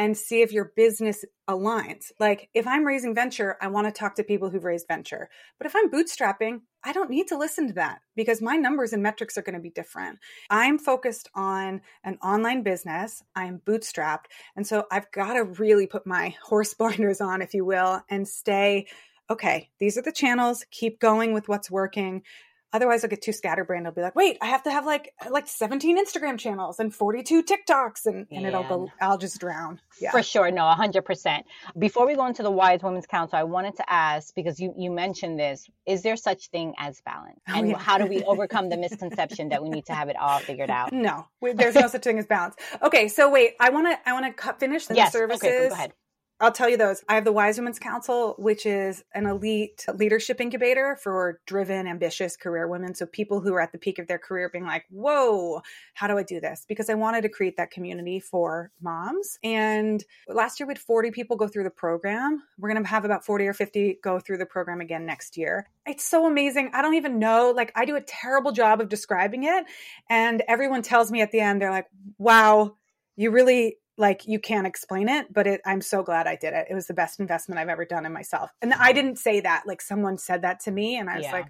[0.00, 2.10] and see if your business aligns.
[2.18, 5.28] Like if I'm raising venture, I want to talk to people who've raised venture.
[5.58, 9.02] But if I'm bootstrapping, I don't need to listen to that because my numbers and
[9.02, 10.18] metrics are going to be different.
[10.48, 13.22] I'm focused on an online business.
[13.36, 14.24] I'm bootstrapped.
[14.56, 18.26] And so I've got to really put my horse blinders on, if you will, and
[18.26, 18.86] stay
[19.28, 22.22] okay, these are the channels, keep going with what's working.
[22.72, 23.86] Otherwise, I'll get too scatterbrained.
[23.86, 27.42] I'll be like, wait, I have to have like like 17 Instagram channels and 42
[27.42, 28.92] TikToks, and, and it'll go.
[29.00, 29.80] I'll just drown.
[30.00, 30.12] Yeah.
[30.12, 31.04] For sure, no, 100.
[31.04, 31.46] percent
[31.78, 34.90] Before we go into the Wise Women's Council, I wanted to ask because you you
[34.90, 37.78] mentioned this: is there such thing as balance, oh, and yeah.
[37.78, 40.92] how do we overcome the misconception that we need to have it all figured out?
[40.92, 42.54] No, there's no such thing as balance.
[42.82, 45.12] Okay, so wait, I want to I want to finish the yes.
[45.12, 45.42] services.
[45.42, 45.92] Okay, go ahead.
[46.40, 47.04] I'll tell you those.
[47.06, 52.34] I have the Wise Women's Council, which is an elite leadership incubator for driven, ambitious
[52.34, 52.94] career women.
[52.94, 55.60] So people who are at the peak of their career being like, whoa,
[55.92, 56.64] how do I do this?
[56.66, 59.38] Because I wanted to create that community for moms.
[59.44, 62.42] And last year we had 40 people go through the program.
[62.58, 65.68] We're going to have about 40 or 50 go through the program again next year.
[65.86, 66.70] It's so amazing.
[66.72, 67.52] I don't even know.
[67.54, 69.64] Like, I do a terrible job of describing it.
[70.08, 72.76] And everyone tells me at the end, they're like, wow,
[73.16, 76.66] you really like you can't explain it but it, i'm so glad i did it.
[76.70, 78.50] It was the best investment i've ever done in myself.
[78.62, 78.94] And i mm-hmm.
[78.94, 81.32] didn't say that like someone said that to me and i was yeah.
[81.32, 81.46] like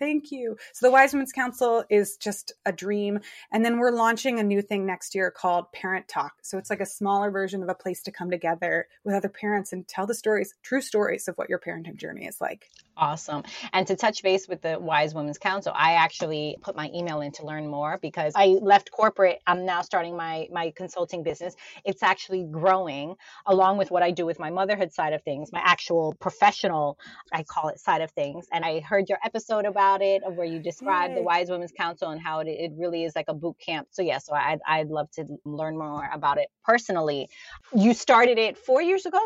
[0.00, 0.56] Thank you.
[0.72, 3.20] So the Wise Women's Council is just a dream.
[3.52, 6.32] And then we're launching a new thing next year called Parent Talk.
[6.42, 9.74] So it's like a smaller version of a place to come together with other parents
[9.74, 12.70] and tell the stories, true stories of what your parenting journey is like.
[12.96, 13.44] Awesome.
[13.72, 17.32] And to touch base with the Wise Women's Council, I actually put my email in
[17.32, 19.40] to learn more because I left corporate.
[19.46, 21.54] I'm now starting my my consulting business.
[21.84, 25.62] It's actually growing along with what I do with my motherhood side of things, my
[25.64, 26.98] actual professional,
[27.32, 28.46] I call it side of things.
[28.52, 31.16] And I heard your episode about it of where you describe Yay.
[31.16, 33.88] the Wise Women's Council and how it, it really is like a boot camp.
[33.90, 37.28] So yeah, so I'd I'd love to learn more about it personally.
[37.74, 39.20] You started it 4 years ago?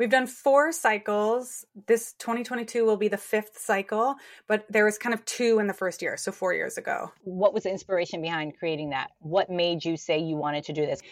[0.00, 1.66] We've done four cycles.
[1.86, 4.14] This 2022 will be the fifth cycle,
[4.46, 7.12] but there was kind of two in the first year, so four years ago.
[7.24, 9.10] What was the inspiration behind creating that?
[9.18, 11.02] What made you say you wanted to do this?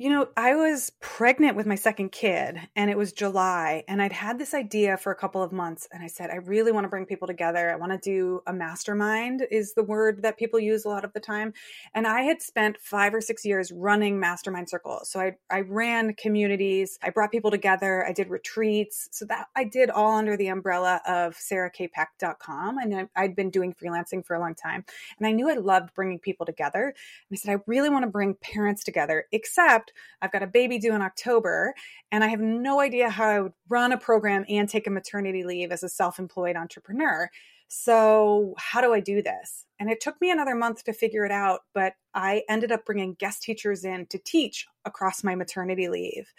[0.00, 4.12] You know, I was pregnant with my second kid and it was July and I'd
[4.12, 6.88] had this idea for a couple of months and I said I really want to
[6.88, 7.68] bring people together.
[7.68, 11.12] I want to do a mastermind is the word that people use a lot of
[11.14, 11.52] the time.
[11.94, 15.10] And I had spent 5 or 6 years running mastermind circles.
[15.10, 19.08] So I I ran communities, I brought people together, I did retreats.
[19.10, 24.24] So that I did all under the umbrella of sarahkpeck.com and I'd been doing freelancing
[24.24, 24.84] for a long time.
[25.18, 26.84] And I knew I loved bringing people together.
[26.84, 29.87] And I said I really want to bring parents together except
[30.22, 31.74] I've got a baby due in October,
[32.12, 35.44] and I have no idea how I would run a program and take a maternity
[35.44, 37.30] leave as a self employed entrepreneur.
[37.68, 39.66] So, how do I do this?
[39.78, 43.14] And it took me another month to figure it out, but I ended up bringing
[43.14, 46.32] guest teachers in to teach across my maternity leave.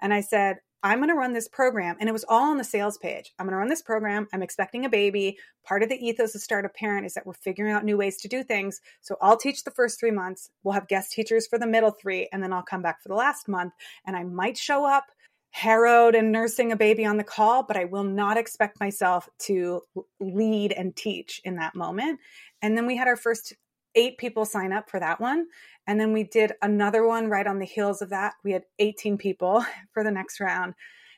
[0.00, 1.96] And I said, I'm going to run this program.
[1.98, 3.32] And it was all on the sales page.
[3.38, 4.28] I'm going to run this program.
[4.32, 5.36] I'm expecting a baby.
[5.64, 8.28] Part of the ethos of Startup Parent is that we're figuring out new ways to
[8.28, 8.80] do things.
[9.00, 10.50] So I'll teach the first three months.
[10.62, 12.28] We'll have guest teachers for the middle three.
[12.32, 13.72] And then I'll come back for the last month.
[14.06, 15.06] And I might show up
[15.50, 19.80] harrowed and nursing a baby on the call, but I will not expect myself to
[20.20, 22.20] lead and teach in that moment.
[22.60, 23.54] And then we had our first
[23.96, 25.46] eight people sign up for that one.
[25.86, 28.34] And then we did another one right on the heels of that.
[28.44, 30.74] We had 18 people for the next round.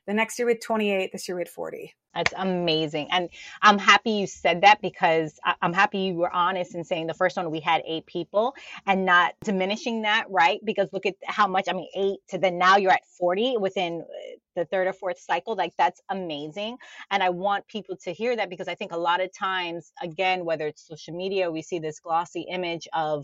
[0.07, 1.95] The next year we had 28, this year we had 40.
[2.15, 3.09] That's amazing.
[3.13, 3.31] And
[3.63, 7.37] I'm happy you said that because I'm happy you were honest in saying the first
[7.37, 8.55] one we had eight people
[8.87, 10.61] and not diminishing that, right?
[10.65, 14.03] Because look at how much, I mean, eight to then now you're at 40 within
[14.03, 15.57] uh, the third or fourth cycle.
[15.57, 16.79] Like that's amazing.
[17.11, 20.45] And I want people to hear that because I think a lot of times, again,
[20.45, 23.21] whether it's social media, we see this glossy image of,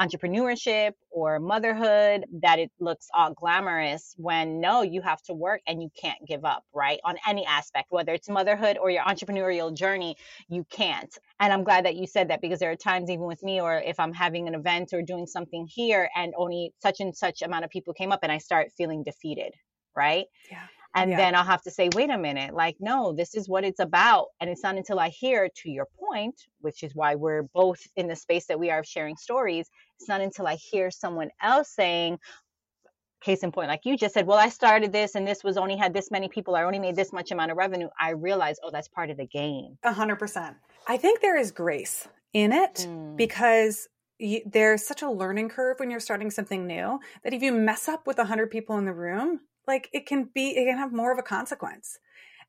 [0.00, 5.82] entrepreneurship or motherhood that it looks all glamorous when no, you have to work and
[5.82, 7.00] you can't give up, right?
[7.04, 10.16] On any aspect, whether it's motherhood or your entrepreneurial journey,
[10.48, 11.16] you can't.
[11.40, 13.78] And I'm glad that you said that because there are times, even with me, or
[13.78, 17.64] if I'm having an event or doing something here and only such and such amount
[17.64, 19.54] of people came up and I start feeling defeated,
[19.96, 20.26] right?
[20.50, 20.66] Yeah.
[20.94, 21.16] And yeah.
[21.16, 24.26] then I'll have to say, wait a minute, like, no, this is what it's about.
[24.40, 28.08] And it's not until I hear, to your point, which is why we're both in
[28.08, 32.18] the space that we are sharing stories, it's not until I hear someone else saying,
[33.22, 35.76] case in point, like you just said, well, I started this and this was only
[35.76, 37.88] had this many people, I only made this much amount of revenue.
[38.00, 39.78] I realized, oh, that's part of the game.
[39.84, 40.56] A hundred percent.
[40.86, 43.16] I think there is grace in it mm.
[43.16, 47.52] because you, there's such a learning curve when you're starting something new that if you
[47.52, 50.92] mess up with 100 people in the room like it can be it can have
[50.92, 51.98] more of a consequence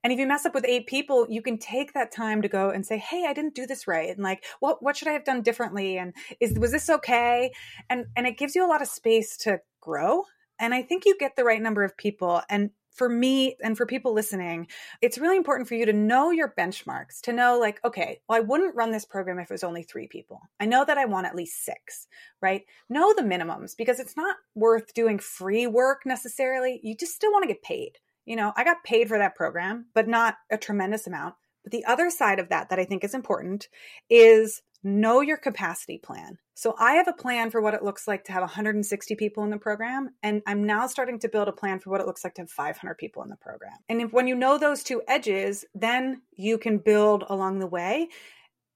[0.03, 2.69] and if you mess up with eight people you can take that time to go
[2.69, 5.25] and say hey i didn't do this right and like what what should i have
[5.25, 7.51] done differently and is was this okay
[7.89, 10.23] and and it gives you a lot of space to grow
[10.59, 13.85] and i think you get the right number of people and for me and for
[13.85, 14.67] people listening,
[15.01, 18.41] it's really important for you to know your benchmarks, to know, like, okay, well, I
[18.41, 20.41] wouldn't run this program if it was only three people.
[20.59, 22.07] I know that I want at least six,
[22.41, 22.63] right?
[22.89, 26.79] Know the minimums because it's not worth doing free work necessarily.
[26.83, 27.97] You just still want to get paid.
[28.25, 31.35] You know, I got paid for that program, but not a tremendous amount.
[31.63, 33.69] But the other side of that that I think is important
[34.09, 36.37] is know your capacity plan.
[36.55, 39.49] So I have a plan for what it looks like to have 160 people in
[39.49, 42.35] the program, and I'm now starting to build a plan for what it looks like
[42.35, 43.73] to have 500 people in the program.
[43.89, 48.09] And if when you know those two edges, then you can build along the way.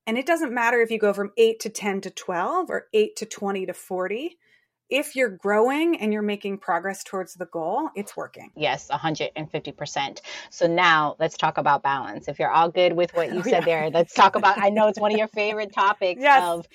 [0.08, 3.15] And it doesn't matter if you go from 8 to 10 to 12 or 8
[3.17, 4.38] to 20 to 40
[4.89, 8.52] if you're growing and you're making progress towards the goal, it's working.
[8.56, 10.21] Yes, 150%.
[10.50, 12.28] So now let's talk about balance.
[12.28, 13.65] If you're all good with what you oh, said yeah.
[13.65, 16.43] there, let's talk about I know it's one of your favorite topics yes.
[16.43, 16.67] of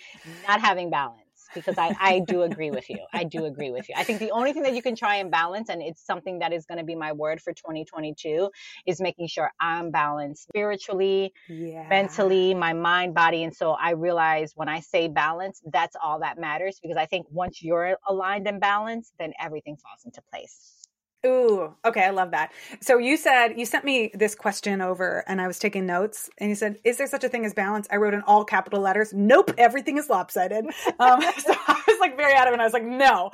[0.46, 1.21] not having balance
[1.54, 2.98] because I, I do agree with you.
[3.12, 3.94] I do agree with you.
[3.96, 6.52] I think the only thing that you can try and balance, and it's something that
[6.52, 8.50] is going to be my word for 2022,
[8.86, 11.88] is making sure I'm balanced spiritually, yeah.
[11.88, 13.44] mentally, my mind, body.
[13.44, 17.26] And so I realize when I say balance, that's all that matters because I think
[17.30, 20.81] once you're aligned and balanced, then everything falls into place.
[21.24, 22.50] Ooh, okay, I love that.
[22.80, 26.50] So you said you sent me this question over and I was taking notes and
[26.50, 27.86] you said, Is there such a thing as balance?
[27.92, 30.66] I wrote in all capital letters, Nope, everything is lopsided.
[30.98, 32.60] Um, so I was like very adamant.
[32.60, 33.30] I was like, no.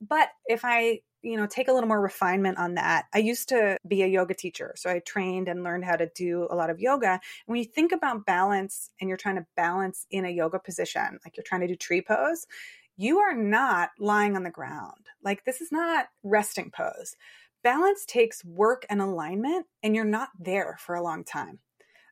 [0.00, 3.76] But if I you know take a little more refinement on that i used to
[3.86, 6.80] be a yoga teacher so i trained and learned how to do a lot of
[6.80, 11.20] yoga when you think about balance and you're trying to balance in a yoga position
[11.24, 12.46] like you're trying to do tree pose
[12.96, 17.14] you are not lying on the ground like this is not resting pose
[17.64, 21.58] balance takes work and alignment and you're not there for a long time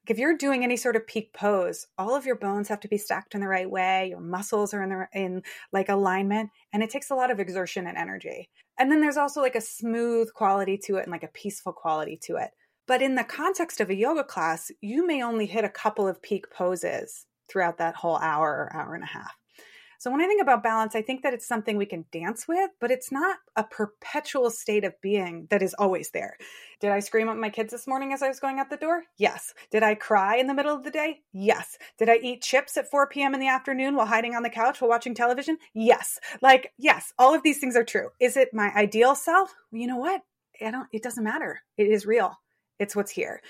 [0.04, 2.88] Like if you're doing any sort of peak pose, all of your bones have to
[2.88, 4.08] be stacked in the right way.
[4.08, 7.86] Your muscles are in the in like alignment, and it takes a lot of exertion
[7.86, 8.48] and energy.
[8.78, 12.18] And then there's also like a smooth quality to it and like a peaceful quality
[12.24, 12.50] to it.
[12.86, 16.22] But in the context of a yoga class, you may only hit a couple of
[16.22, 19.34] peak poses throughout that whole hour or hour and a half.
[20.00, 22.70] So when I think about balance, I think that it's something we can dance with,
[22.80, 26.38] but it's not a perpetual state of being that is always there.
[26.80, 29.02] Did I scream at my kids this morning as I was going out the door?
[29.18, 29.52] Yes.
[29.70, 31.20] Did I cry in the middle of the day?
[31.34, 31.76] Yes.
[31.98, 33.34] Did I eat chips at 4 p.m.
[33.34, 35.58] in the afternoon while hiding on the couch while watching television?
[35.74, 36.18] Yes.
[36.40, 38.08] Like, yes, all of these things are true.
[38.20, 39.54] Is it my ideal self?
[39.70, 40.22] you know what?
[40.64, 41.60] I don't, it doesn't matter.
[41.76, 42.40] It is real.
[42.78, 43.42] It's what's here.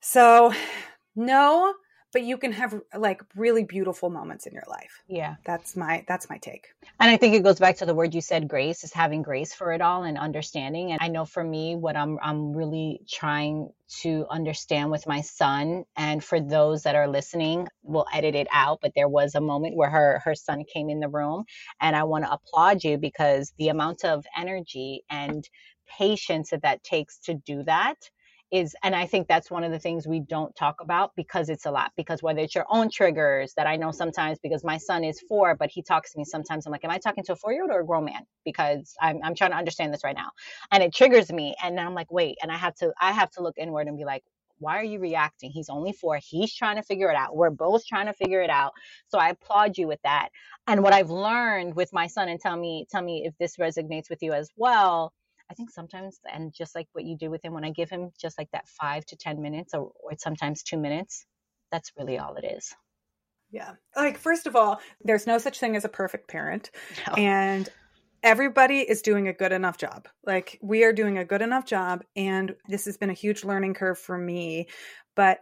[0.00, 0.52] So,
[1.14, 1.74] no,
[2.12, 5.02] but you can have like really beautiful moments in your life.
[5.08, 5.36] Yeah.
[5.44, 6.68] That's my that's my take.
[6.98, 9.54] And I think it goes back to the word you said grace is having grace
[9.54, 10.92] for it all and understanding.
[10.92, 13.70] And I know for me what I'm I'm really trying
[14.02, 18.78] to understand with my son and for those that are listening, we'll edit it out,
[18.80, 21.44] but there was a moment where her her son came in the room
[21.80, 25.48] and I want to applaud you because the amount of energy and
[25.86, 27.96] patience that that takes to do that
[28.50, 31.66] is and i think that's one of the things we don't talk about because it's
[31.66, 35.04] a lot because whether it's your own triggers that i know sometimes because my son
[35.04, 37.36] is four but he talks to me sometimes i'm like am i talking to a
[37.36, 40.16] four year old or a grown man because I'm, I'm trying to understand this right
[40.16, 40.30] now
[40.72, 43.42] and it triggers me and i'm like wait and i have to i have to
[43.42, 44.24] look inward and be like
[44.60, 45.50] why are you reacting?
[45.50, 46.18] He's only four.
[46.22, 47.34] He's trying to figure it out.
[47.34, 48.72] We're both trying to figure it out.
[49.08, 50.28] So I applaud you with that.
[50.66, 54.10] And what I've learned with my son, and tell me, tell me if this resonates
[54.10, 55.12] with you as well,
[55.50, 58.10] I think sometimes, and just like what you do with him, when I give him
[58.20, 61.26] just like that five to 10 minutes or, or sometimes two minutes,
[61.72, 62.72] that's really all it is.
[63.50, 63.72] Yeah.
[63.96, 66.70] Like, first of all, there's no such thing as a perfect parent.
[67.08, 67.14] No.
[67.14, 67.68] And
[68.22, 70.06] everybody is doing a good enough job.
[70.24, 72.04] Like, we are doing a good enough job.
[72.14, 74.68] And this has been a huge learning curve for me.
[75.16, 75.40] But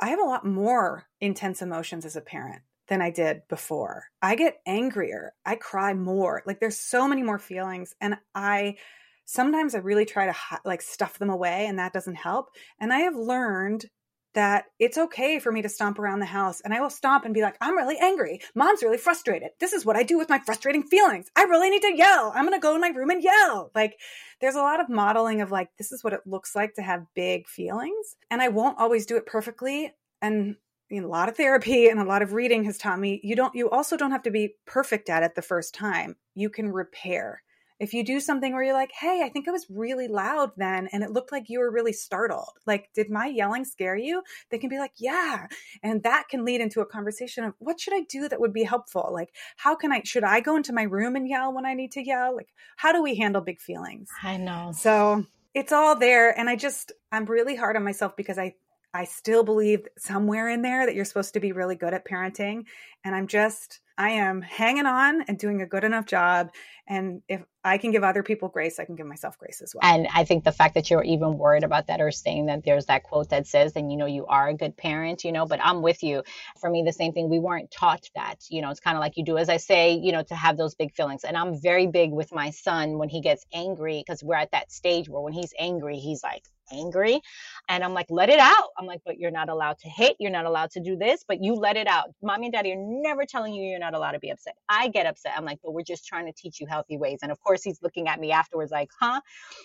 [0.00, 4.04] I have a lot more intense emotions as a parent than I did before.
[4.20, 5.32] I get angrier.
[5.46, 6.42] I cry more.
[6.44, 7.94] Like, there's so many more feelings.
[8.00, 8.76] And I,
[9.24, 10.34] sometimes I really try to
[10.64, 12.50] like stuff them away and that doesn't help.
[12.80, 13.86] And I have learned
[14.34, 17.32] that it's okay for me to stomp around the house and I will stomp and
[17.32, 18.40] be like, I'm really angry.
[18.54, 19.50] Mom's really frustrated.
[19.60, 21.30] This is what I do with my frustrating feelings.
[21.36, 22.32] I really need to yell.
[22.34, 23.70] I'm going to go in my room and yell.
[23.74, 23.96] Like,
[24.40, 27.06] there's a lot of modeling of like, this is what it looks like to have
[27.14, 28.16] big feelings.
[28.30, 29.92] And I won't always do it perfectly.
[30.20, 30.56] And
[30.90, 33.70] a lot of therapy and a lot of reading has taught me you don't, you
[33.70, 36.16] also don't have to be perfect at it the first time.
[36.34, 37.42] You can repair
[37.80, 40.88] if you do something where you're like, hey, I think I was really loud then
[40.92, 42.50] and it looked like you were really startled.
[42.66, 44.22] Like, did my yelling scare you?
[44.50, 45.46] They can be like, yeah.
[45.82, 48.62] And that can lead into a conversation of what should I do that would be
[48.62, 49.10] helpful?
[49.12, 51.92] Like, how can I, should I go into my room and yell when I need
[51.92, 52.36] to yell?
[52.36, 54.08] Like, how do we handle big feelings?
[54.22, 54.72] I know.
[54.72, 56.36] So it's all there.
[56.38, 58.54] And I just, I'm really hard on myself because I,
[58.92, 62.66] I still believe somewhere in there that you're supposed to be really good at parenting.
[63.04, 66.50] And I'm just, I am hanging on and doing a good enough job.
[66.86, 69.82] And if I can give other people grace, I can give myself grace as well.
[69.84, 72.86] And I think the fact that you're even worried about that or saying that there's
[72.86, 75.60] that quote that says, then you know you are a good parent, you know, but
[75.62, 76.22] I'm with you.
[76.60, 77.28] For me, the same thing.
[77.28, 78.36] We weren't taught that.
[78.50, 80.56] You know, it's kind of like you do, as I say, you know, to have
[80.56, 81.24] those big feelings.
[81.24, 84.72] And I'm very big with my son when he gets angry, because we're at that
[84.72, 87.20] stage where when he's angry, he's like, angry.
[87.68, 88.70] And I'm like, let it out.
[88.78, 90.16] I'm like, but you're not allowed to hit.
[90.18, 92.14] You're not allowed to do this, but you let it out.
[92.22, 94.54] Mommy and daddy are never telling you you're not allowed to be upset.
[94.68, 95.32] I get upset.
[95.36, 97.20] I'm like, but we're just trying to teach you healthy ways.
[97.22, 99.20] And of course, he's looking at me afterwards like, huh?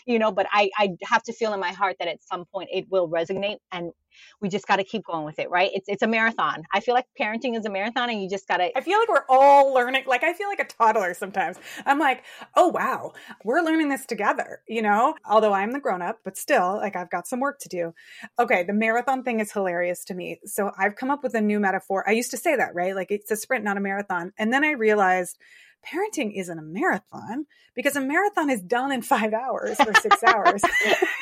[0.06, 2.70] You know, but I, I have to feel in my heart that at some point
[2.72, 3.92] it will resonate and
[4.42, 5.72] we just got to keep going with it, right?
[5.74, 6.64] It's it's a marathon.
[6.74, 8.78] I feel like parenting is a marathon, and you just got to.
[8.78, 10.04] I feel like we're all learning.
[10.08, 11.58] Like I feel like a toddler sometimes.
[11.86, 12.24] I'm like,
[12.56, 14.62] oh wow, we're learning this together.
[14.68, 17.70] You know, although I'm the grown up, but still, like I've got some work to
[17.70, 17.94] do.
[18.38, 20.40] Okay, the marathon thing is hilarious to me.
[20.46, 22.08] So I've come up with a new metaphor.
[22.08, 22.96] I used to say that, right?
[22.96, 25.38] Like it's a sprint, not a marathon, and then I realized
[25.86, 30.62] parenting isn't a marathon because a marathon is done in five hours or six hours.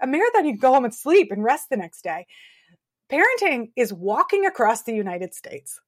[0.00, 2.26] a marathon, you go home and sleep and rest the next day.
[3.10, 5.80] Parenting is walking across the United States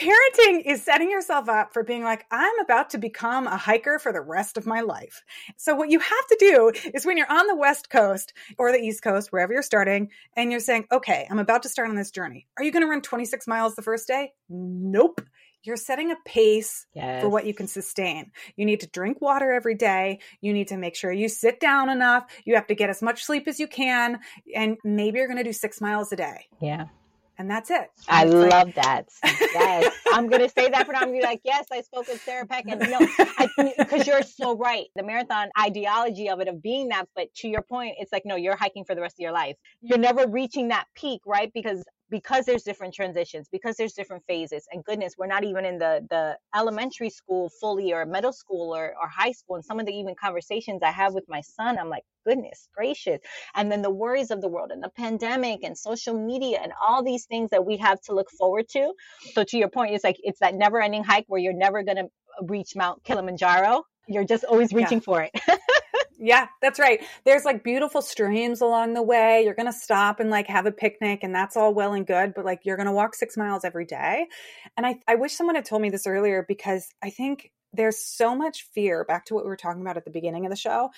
[0.00, 4.12] parenting is setting yourself up for being like, I'm about to become a hiker for
[4.12, 5.22] the rest of my life.
[5.58, 8.78] So, what you have to do is when you're on the West Coast or the
[8.78, 12.10] East Coast, wherever you're starting, and you're saying, okay, I'm about to start on this
[12.10, 12.46] journey.
[12.56, 14.32] Are you going to run 26 miles the first day?
[14.48, 15.20] Nope
[15.62, 17.22] you're setting a pace yes.
[17.22, 18.30] for what you can sustain.
[18.56, 20.20] You need to drink water every day.
[20.40, 22.24] You need to make sure you sit down enough.
[22.44, 24.20] You have to get as much sleep as you can.
[24.54, 26.46] And maybe you're going to do six miles a day.
[26.60, 26.86] Yeah.
[27.40, 27.88] And that's it.
[28.06, 28.74] I love like...
[28.74, 29.08] that.
[29.24, 29.94] Yes.
[30.12, 30.98] I'm going to say that for now.
[30.98, 32.66] I'm going to be like, yes, I spoke with Sarah Peck.
[32.68, 32.98] And no,
[33.78, 34.88] because you're so right.
[34.94, 37.06] The marathon ideology of it, of being that.
[37.16, 39.56] But to your point, it's like, no, you're hiking for the rest of your life.
[39.80, 41.50] You're never reaching that peak, right?
[41.54, 45.78] Because because there's different transitions because there's different phases and goodness we're not even in
[45.78, 49.86] the the elementary school fully or middle school or, or high school and some of
[49.86, 53.20] the even conversations i have with my son i'm like goodness gracious.
[53.54, 57.02] And then the worries of the world and the pandemic and social media and all
[57.02, 58.92] these things that we have to look forward to.
[59.34, 61.96] So to your point it's like it's that never ending hike where you're never going
[61.96, 62.08] to
[62.42, 63.84] reach mount kilimanjaro.
[64.06, 65.04] You're just always reaching yeah.
[65.04, 65.32] for it
[66.22, 67.02] Yeah, that's right.
[67.24, 69.42] There's like beautiful streams along the way.
[69.42, 72.34] You're going to stop and like have a picnic and that's all well and good,
[72.34, 74.26] but like you're going to walk 6 miles every day.
[74.76, 78.34] And I I wish someone had told me this earlier because I think there's so
[78.36, 80.90] much fear back to what we were talking about at the beginning of the show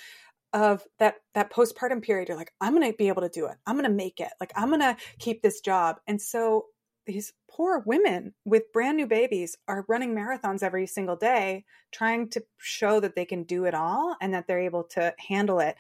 [0.53, 3.57] of that that postpartum period you're like i'm going to be able to do it
[3.67, 6.67] i'm going to make it like i'm going to keep this job and so
[7.07, 12.43] these poor women with brand new babies are running marathons every single day trying to
[12.59, 15.77] show that they can do it all and that they're able to handle it.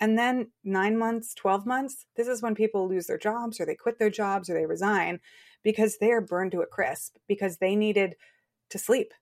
[0.00, 3.76] And then 9 months 12 months this is when people lose their jobs or they
[3.76, 5.20] quit their jobs or they resign
[5.62, 8.16] because they are burned to a crisp because they needed
[8.70, 9.14] to sleep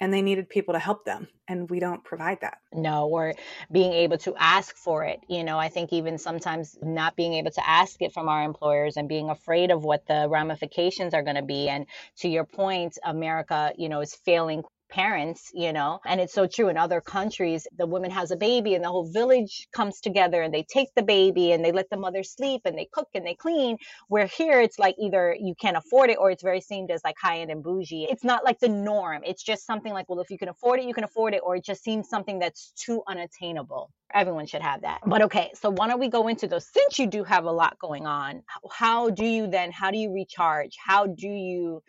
[0.00, 2.58] and they needed people to help them and we don't provide that.
[2.72, 3.34] No or
[3.70, 7.50] being able to ask for it you know i think even sometimes not being able
[7.50, 11.36] to ask it from our employers and being afraid of what the ramifications are going
[11.36, 11.86] to be and
[12.16, 16.68] to your point america you know is failing parents, you know, and it's so true
[16.68, 17.66] in other countries.
[17.78, 21.02] The woman has a baby and the whole village comes together and they take the
[21.02, 23.78] baby and they let the mother sleep and they cook and they clean.
[24.08, 27.16] Where here it's like either you can't afford it or it's very seemed as like
[27.20, 28.06] high end and bougie.
[28.10, 29.22] It's not like the norm.
[29.24, 31.56] It's just something like, well, if you can afford it, you can afford it, or
[31.56, 33.90] it just seems something that's too unattainable.
[34.12, 35.00] Everyone should have that.
[35.06, 36.66] But okay, so why don't we go into those?
[36.66, 40.12] Since you do have a lot going on, how do you then, how do you
[40.12, 40.76] recharge?
[40.84, 41.82] How do you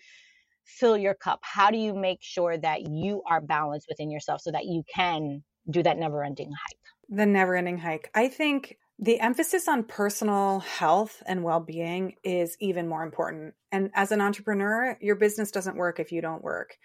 [0.65, 1.39] fill your cup?
[1.43, 5.43] How do you make sure that you are balanced within yourself so that you can
[5.69, 6.77] do that never ending hike?
[7.09, 8.09] The never ending hike.
[8.13, 13.55] I think the emphasis on personal health and well being is even more important.
[13.71, 16.77] And as an entrepreneur, your business doesn't work if you don't work.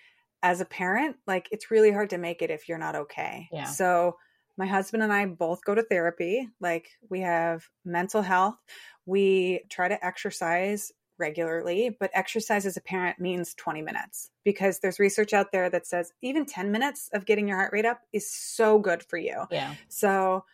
[0.42, 3.48] As a parent, like it's really hard to make it if you're not okay.
[3.52, 3.64] Yeah.
[3.64, 4.16] So,
[4.58, 6.48] my husband and I both go to therapy.
[6.60, 8.56] Like, we have mental health.
[9.04, 14.98] We try to exercise regularly, but exercise as a parent means 20 minutes because there's
[14.98, 18.30] research out there that says even 10 minutes of getting your heart rate up is
[18.30, 19.44] so good for you.
[19.50, 19.74] Yeah.
[19.88, 20.44] So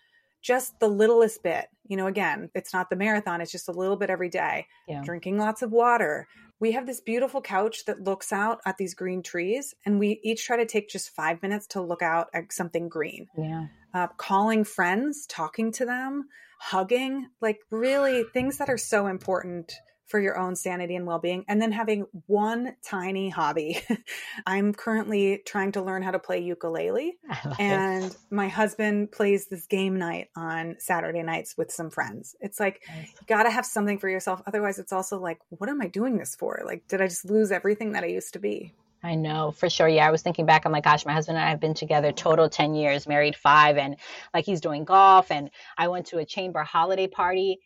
[0.43, 3.97] just the littlest bit, you know, again, it's not the marathon, it's just a little
[3.97, 4.67] bit every day.
[4.89, 5.03] Yeah.
[5.05, 6.27] Drinking lots of water.
[6.59, 10.47] We have this beautiful couch that looks out at these green trees, and we each
[10.47, 13.27] try to take just five minutes to look out at something green.
[13.37, 13.67] Yeah.
[13.95, 16.29] Uh, calling friends, talking to them,
[16.61, 19.73] hugging, like really things that are so important
[20.07, 23.81] for your own sanity and well-being and then having one tiny hobby
[24.47, 27.17] i'm currently trying to learn how to play ukulele
[27.59, 28.17] and it.
[28.31, 33.09] my husband plays this game night on saturday nights with some friends it's like nice.
[33.09, 36.35] you gotta have something for yourself otherwise it's also like what am i doing this
[36.35, 38.73] for like did i just lose everything that i used to be
[39.05, 39.89] I know for sure.
[39.89, 40.65] Yeah, I was thinking back.
[40.65, 43.77] I'm like, gosh, my husband and I have been together total 10 years, married five,
[43.77, 43.97] and
[44.33, 45.31] like he's doing golf.
[45.31, 47.59] And I went to a chamber holiday party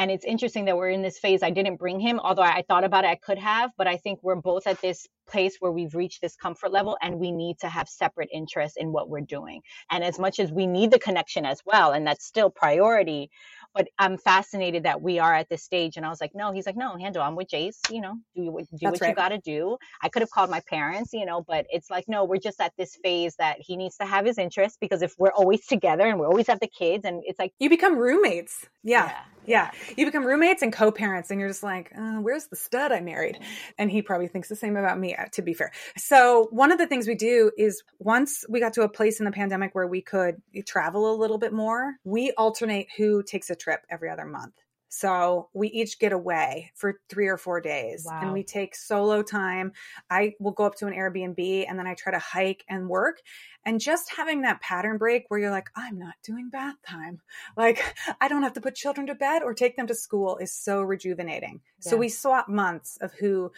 [0.00, 1.42] and it's interesting that we're in this phase.
[1.42, 4.20] I didn't bring him, although I thought about it, I could have, but I think
[4.22, 7.68] we're both at this place where we've reached this comfort level and we need to
[7.68, 9.60] have separate interests in what we're doing.
[9.90, 13.30] And as much as we need the connection as well, and that's still priority,
[13.74, 15.96] but I'm fascinated that we are at this stage.
[15.96, 17.22] And I was like, no, he's like, no, handle.
[17.22, 17.78] I'm with Jace.
[17.90, 19.08] You know, do, do That's what right.
[19.10, 19.76] you got to do.
[20.02, 22.72] I could have called my parents, you know, but it's like, no, we're just at
[22.76, 26.18] this phase that he needs to have his interests because if we're always together and
[26.18, 28.66] we always have the kids, and it's like you become roommates.
[28.82, 29.06] Yeah.
[29.06, 29.20] yeah.
[29.46, 29.70] Yeah.
[29.96, 33.00] You become roommates and co parents, and you're just like, uh, where's the stud I
[33.00, 33.38] married?
[33.78, 35.72] And he probably thinks the same about me, uh, to be fair.
[35.96, 39.24] So, one of the things we do is once we got to a place in
[39.24, 43.56] the pandemic where we could travel a little bit more, we alternate who takes a
[43.56, 44.54] trip every other month.
[44.90, 48.20] So we each get away for three or four days wow.
[48.22, 49.72] and we take solo time.
[50.10, 53.20] I will go up to an Airbnb and then I try to hike and work.
[53.64, 57.20] And just having that pattern break where you're like, I'm not doing bath time.
[57.56, 57.82] Like,
[58.20, 60.82] I don't have to put children to bed or take them to school is so
[60.82, 61.60] rejuvenating.
[61.84, 61.90] Yeah.
[61.90, 63.52] So we swap months of who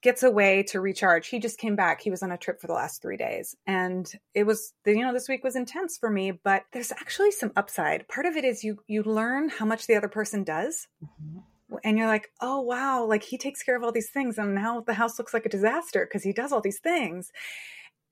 [0.00, 1.28] gets away to recharge.
[1.28, 2.00] He just came back.
[2.00, 3.56] He was on a trip for the last three days.
[3.66, 7.52] And it was, you know, this week was intense for me, but there's actually some
[7.56, 8.08] upside.
[8.08, 10.88] Part of it is you, you learn how much the other person does.
[11.02, 11.38] Mm-hmm
[11.84, 14.80] and you're like, oh wow, like he takes care of all these things, and now
[14.80, 17.32] the house looks like a disaster because he does all these things.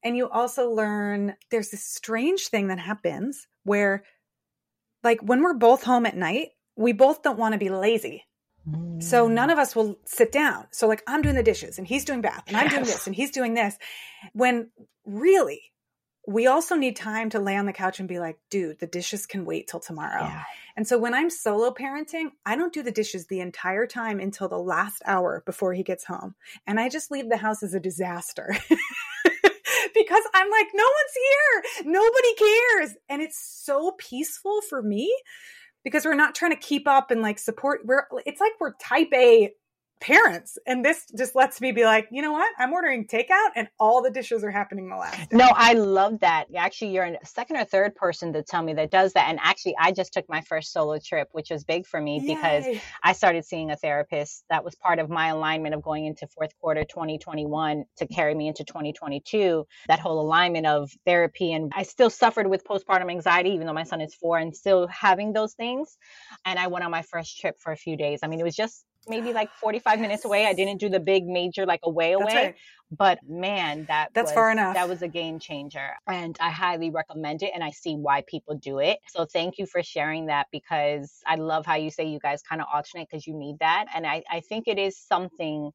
[0.03, 4.05] And you also learn there's this strange thing that happens where,
[5.05, 8.25] like, when we're both home at night, we both don't want to be lazy.
[9.01, 9.53] So none mm.
[9.53, 10.67] of us will sit down.
[10.71, 13.17] So like I'm doing the dishes and he's doing bath and I'm doing this and
[13.17, 13.77] he's doing this.
[14.35, 14.71] When
[15.07, 15.63] really
[16.27, 19.27] we also need time to lay on the couch and be like, dude, the dishes
[19.27, 20.23] can wait till tomorrow.
[20.23, 20.45] Yeah.
[20.77, 24.49] And so when I'm solo parenting, I don't do the dishes the entire time until
[24.49, 26.35] the last hour before he gets home.
[26.67, 28.55] And I just leave the house as a disaster.
[30.03, 31.93] because I'm like, no one's here.
[31.93, 32.97] Nobody cares.
[33.09, 35.15] And it's so peaceful for me
[35.85, 39.09] because we're not trying to keep up and like support we're it's like we're type
[39.15, 39.51] A
[40.01, 42.51] parents and this just lets me be like you know what?
[42.59, 45.37] I'm ordering takeout and all the dishes are happening the last day.
[45.37, 46.47] no i love that.
[46.57, 49.75] Actually you're a second or third person to tell me that does that and actually
[49.79, 52.35] i just took my first solo trip which was big for me Yay.
[52.35, 52.65] because
[53.03, 54.45] i started seeing a therapist.
[54.51, 58.49] That was part of my alignment of going into fourth quarter 2021 to carry me
[58.49, 63.67] into 2022 that whole alignment of therapy and i still suffered with postpartum anxiety even
[63.67, 65.97] though my son is four and still having those things.
[66.45, 68.21] And i went on my first trip for a few days.
[68.23, 70.47] I mean it was just maybe like 45 minutes away.
[70.47, 72.35] I didn't do the big major like away away.
[72.35, 72.55] Right.
[72.91, 74.75] But man, that that's was, far enough.
[74.75, 75.91] That was a game changer.
[76.09, 78.99] And I highly recommend it and I see why people do it.
[79.09, 82.61] So thank you for sharing that because I love how you say you guys kind
[82.61, 83.87] of alternate because you need that.
[83.95, 85.71] And I, I think it is something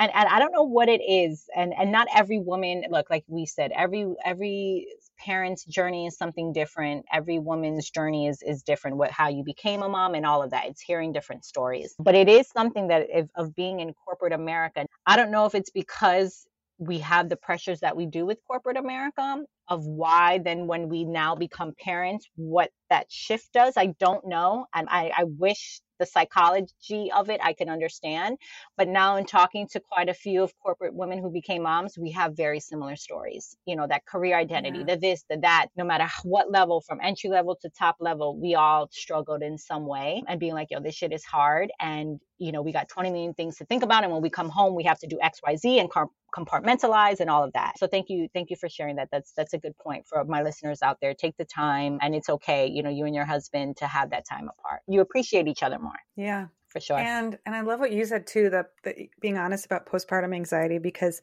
[0.00, 1.48] and, and I don't know what it is.
[1.54, 4.88] And and not every woman look, like we said, every every
[5.18, 7.04] parent's journey is something different.
[7.12, 8.96] Every woman's journey is is different.
[8.96, 10.66] What how you became a mom and all of that.
[10.66, 11.94] It's hearing different stories.
[11.98, 14.86] But it is something that if, of being in corporate America.
[15.06, 16.46] I don't know if it's because
[16.78, 21.04] we have the pressures that we do with corporate America of why then when we
[21.04, 23.74] now become parents, what that shift does.
[23.76, 24.64] I don't know.
[24.74, 28.38] And I, I wish the psychology of it I can understand.
[28.76, 32.10] But now, in talking to quite a few of corporate women who became moms, we
[32.10, 33.56] have very similar stories.
[33.66, 34.94] You know, that career identity, yeah.
[34.94, 38.56] the this, the that, no matter what level, from entry level to top level, we
[38.56, 41.70] all struggled in some way and being like, yo, this shit is hard.
[41.78, 44.02] And, you know, we got 20 million things to think about.
[44.02, 45.90] And when we come home, we have to do X, Y, Z and
[46.34, 47.78] compartmentalize and all of that.
[47.78, 48.28] So thank you.
[48.32, 49.08] Thank you for sharing that.
[49.12, 51.12] That's, that's a good point for my listeners out there.
[51.12, 54.24] Take the time and it's okay, you know, you and your husband to have that
[54.26, 54.80] time apart.
[54.88, 55.92] You appreciate each other more.
[56.16, 56.46] Yeah.
[56.68, 56.98] For sure.
[56.98, 60.78] And and I love what you said too, that, that being honest about postpartum anxiety
[60.78, 61.20] because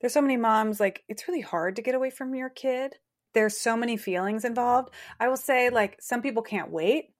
[0.00, 2.96] there's so many moms like it's really hard to get away from your kid.
[3.32, 4.92] There's so many feelings involved.
[5.20, 7.10] I will say like some people can't wait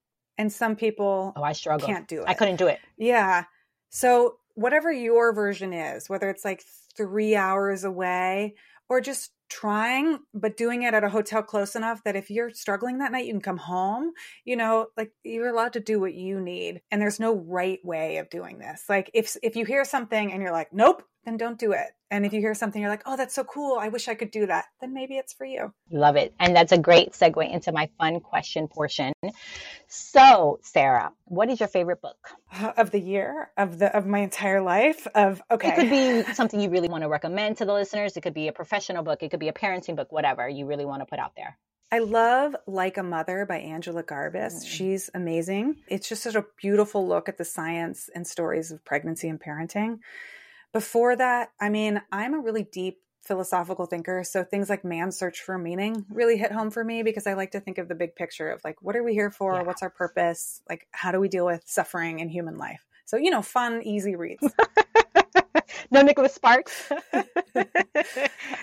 [0.40, 1.86] and some people oh, I struggle.
[1.86, 2.24] can't do it.
[2.26, 2.80] I couldn't do it.
[2.96, 3.44] Yeah.
[3.90, 6.64] So whatever your version is, whether it's like
[6.96, 8.54] 3 hours away
[8.88, 12.98] or just trying but doing it at a hotel close enough that if you're struggling
[12.98, 14.12] that night you can come home
[14.44, 18.18] you know like you're allowed to do what you need and there's no right way
[18.18, 21.58] of doing this like if if you hear something and you're like nope then don't
[21.58, 21.88] do it.
[22.10, 23.78] And if you hear something, you're like, oh, that's so cool.
[23.78, 24.66] I wish I could do that.
[24.80, 25.72] Then maybe it's for you.
[25.90, 26.34] Love it.
[26.40, 29.12] And that's a great segue into my fun question portion.
[29.86, 32.16] So, Sarah, what is your favorite book
[32.76, 35.06] of the year of the of my entire life?
[35.14, 38.16] Of okay, it could be something you really want to recommend to the listeners.
[38.16, 39.22] It could be a professional book.
[39.22, 40.10] It could be a parenting book.
[40.10, 41.58] Whatever you really want to put out there.
[41.92, 44.54] I love Like a Mother by Angela Garbes.
[44.54, 44.66] Mm.
[44.66, 45.76] She's amazing.
[45.88, 49.98] It's just such a beautiful look at the science and stories of pregnancy and parenting.
[50.72, 54.24] Before that, I mean, I'm a really deep philosophical thinker.
[54.24, 57.50] So things like man's search for meaning really hit home for me because I like
[57.52, 59.54] to think of the big picture of like, what are we here for?
[59.54, 59.62] Yeah.
[59.62, 60.62] What's our purpose?
[60.68, 62.80] Like, how do we deal with suffering in human life?
[63.04, 64.42] So, you know, fun, easy reads.
[65.90, 66.90] no Nicholas Sparks.
[67.12, 67.24] I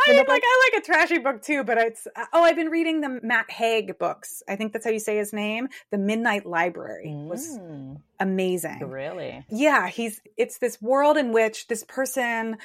[0.08, 3.20] mean, like I like a trashy book too, but it's oh, I've been reading the
[3.22, 4.44] Matt Haig books.
[4.48, 5.68] I think that's how you say his name.
[5.92, 8.00] The Midnight Library was mm.
[8.20, 8.80] amazing.
[8.88, 9.46] Really?
[9.50, 12.58] Yeah, he's it's this world in which this person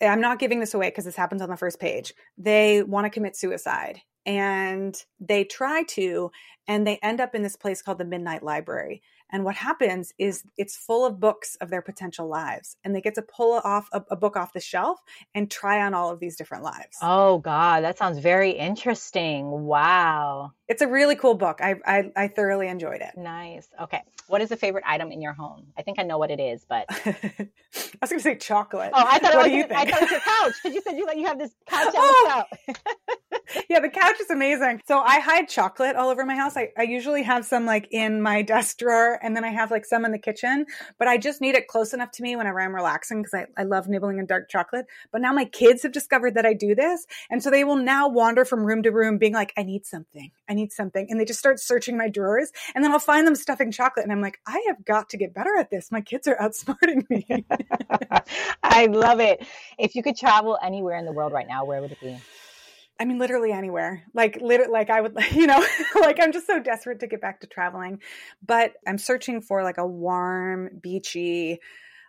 [0.00, 2.12] I'm not giving this away because this happens on the first page.
[2.36, 6.30] They want to commit suicide and they try to
[6.68, 9.02] and they end up in this place called the Midnight Library
[9.32, 13.14] and what happens is it's full of books of their potential lives, and they get
[13.14, 15.00] to pull off a, a, book off the shelf
[15.34, 16.98] and try on all of these different lives.
[17.00, 19.50] Oh God, that sounds very interesting.
[19.50, 21.60] Wow, it's a really cool book.
[21.62, 23.16] I I, I thoroughly enjoyed it.
[23.16, 23.66] Nice.
[23.80, 25.66] Okay, what is a favorite item in your home?
[25.76, 27.48] I think I know what it is, but I
[28.00, 28.90] was going to say chocolate.
[28.92, 29.46] Oh, I thought what it was.
[29.48, 29.72] do you think?
[29.72, 31.86] I thought it was your couch because you said you like you have this couch
[31.94, 32.44] on oh!
[32.66, 33.18] the couch.
[33.68, 34.80] yeah, the couch is amazing.
[34.86, 36.56] So I hide chocolate all over my house.
[36.56, 39.84] I, I usually have some like in my desk drawer and then I have like
[39.84, 40.66] some in the kitchen,
[40.98, 43.64] but I just need it close enough to me whenever I'm relaxing because I, I
[43.64, 44.86] love nibbling in dark chocolate.
[45.10, 47.06] But now my kids have discovered that I do this.
[47.30, 50.30] And so they will now wander from room to room being like, I need something.
[50.48, 51.06] I need something.
[51.08, 54.04] And they just start searching my drawers and then I'll find them stuffing chocolate.
[54.04, 55.90] And I'm like, I have got to get better at this.
[55.90, 57.26] My kids are outsmarting me.
[58.62, 59.46] I love it.
[59.78, 62.18] If you could travel anywhere in the world right now, where would it be?
[63.02, 64.04] I mean, literally anywhere.
[64.14, 67.40] Like, literally, like I would, you know, like I'm just so desperate to get back
[67.40, 67.98] to traveling.
[68.46, 71.58] But I'm searching for like a warm, beachy,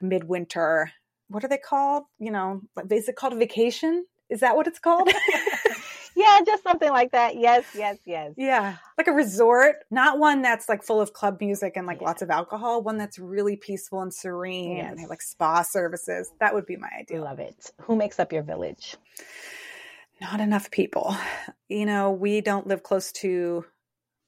[0.04, 0.91] midwinter.
[1.30, 2.04] What are they called?
[2.20, 4.06] You know, is it called a vacation?
[4.30, 5.10] Is that what it's called?
[6.16, 7.38] yeah, just something like that.
[7.38, 8.34] Yes, yes, yes.
[8.38, 8.76] Yeah.
[8.96, 12.08] Like a resort, not one that's like full of club music and like yeah.
[12.08, 14.91] lots of alcohol, one that's really peaceful and serene yes.
[14.91, 16.32] and have like spa services.
[16.39, 17.20] That would be my idea.
[17.20, 17.72] Love it.
[17.82, 18.96] Who makes up your village?
[20.24, 21.15] Not enough people.
[21.67, 23.65] You know, we don't live close to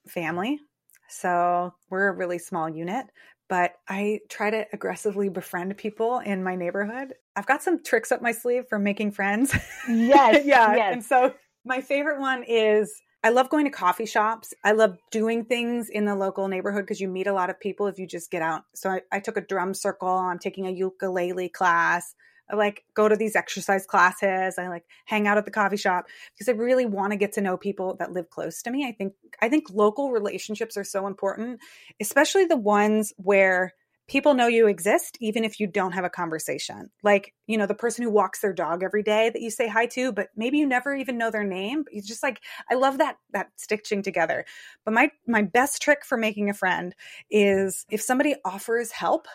[0.08, 0.60] family.
[1.08, 3.06] So we're a really small unit,
[3.48, 7.14] but I try to aggressively befriend people in my neighborhood.
[7.36, 9.56] I've got some tricks up my sleeve for making friends.
[9.88, 10.46] Yes.
[10.46, 10.76] yeah.
[10.76, 10.94] Yes.
[10.94, 11.34] And so
[11.64, 14.54] my favorite one is I love going to coffee shops.
[14.64, 17.88] I love doing things in the local neighborhood because you meet a lot of people
[17.88, 18.64] if you just get out.
[18.76, 20.10] So I, I, took a drum circle.
[20.10, 22.16] I'm taking a ukulele class.
[22.50, 24.56] I like go to these exercise classes.
[24.58, 27.42] I like hang out at the coffee shop because I really want to get to
[27.42, 28.86] know people that live close to me.
[28.88, 31.60] I think I think local relationships are so important,
[32.00, 33.74] especially the ones where
[34.08, 37.74] people know you exist even if you don't have a conversation like you know the
[37.74, 40.68] person who walks their dog every day that you say hi to but maybe you
[40.68, 42.40] never even know their name but you just like
[42.70, 44.46] i love that that stitching together
[44.84, 46.94] but my my best trick for making a friend
[47.32, 49.28] is if somebody offers help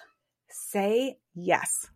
[0.50, 1.88] say yes.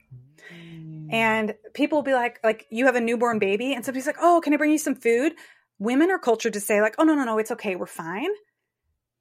[1.05, 1.13] Mm.
[1.13, 3.75] and people will be like like you have a newborn baby?
[3.75, 5.35] And somebody's like oh can i bring you some food?
[5.79, 8.31] Women are cultured to say like oh no no no it's okay we're fine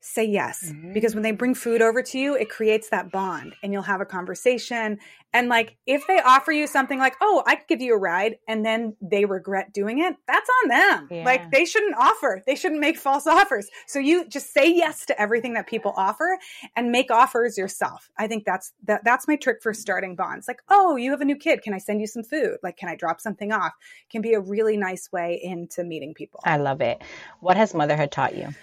[0.04, 0.66] say yes.
[0.66, 0.94] Mm-hmm.
[0.94, 4.02] because when they bring food over to you it creates that bond and you'll have
[4.02, 5.00] a conversation.
[5.32, 8.36] And like if they offer you something like oh i could give you a ride
[8.48, 11.08] and then they regret doing it that's on them.
[11.10, 11.24] Yeah.
[11.24, 12.44] like they shouldn't offer.
[12.46, 13.70] They shouldn't make false offers.
[13.88, 16.38] So you just say yes to everything that people offer
[16.76, 18.10] and make offers yourself.
[18.18, 20.48] I think that's that, that's my trick for starting bonds.
[20.50, 21.62] Like oh you have a new kid.
[21.62, 22.58] Can i send you some food?
[22.62, 23.72] Like can i drop something off?
[24.12, 26.42] Can be a really nice way into meeting people.
[26.44, 27.02] I love it.
[27.40, 28.54] What has motherhood taught you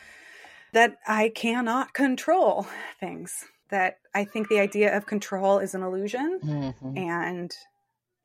[0.73, 2.66] that I cannot control
[2.99, 3.33] things.
[3.71, 6.41] That I think the idea of control is an illusion.
[6.43, 6.99] Mm-hmm.
[6.99, 7.55] And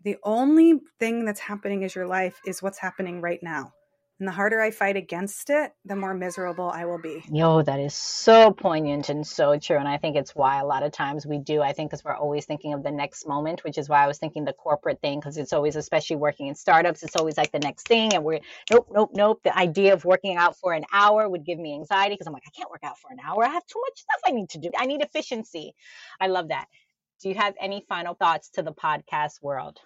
[0.03, 3.73] the only thing that's happening is your life is what's happening right now.
[4.17, 7.21] And the harder I fight against it, the more miserable I will be.
[7.29, 9.77] Yo, that is so poignant and so true.
[9.77, 11.61] And I think it's why a lot of times we do.
[11.61, 14.17] I think because we're always thinking of the next moment, which is why I was
[14.17, 17.59] thinking the corporate thing, because it's always, especially working in startups, it's always like the
[17.59, 18.13] next thing.
[18.13, 18.39] And we're,
[18.71, 19.41] nope, nope, nope.
[19.43, 22.43] The idea of working out for an hour would give me anxiety because I'm like,
[22.47, 23.43] I can't work out for an hour.
[23.43, 24.71] I have too much stuff I need to do.
[24.77, 25.75] I need efficiency.
[26.21, 26.67] I love that.
[27.21, 29.79] Do you have any final thoughts to the podcast world?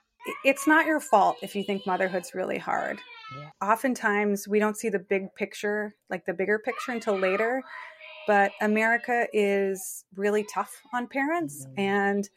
[0.44, 3.00] It's not your fault if you think motherhood's really hard.
[3.38, 3.50] Yeah.
[3.62, 7.62] Oftentimes, we don't see the big picture, like the bigger picture, until later.
[8.28, 11.66] But America is really tough on parents.
[11.66, 11.80] Mm-hmm.
[11.80, 12.30] And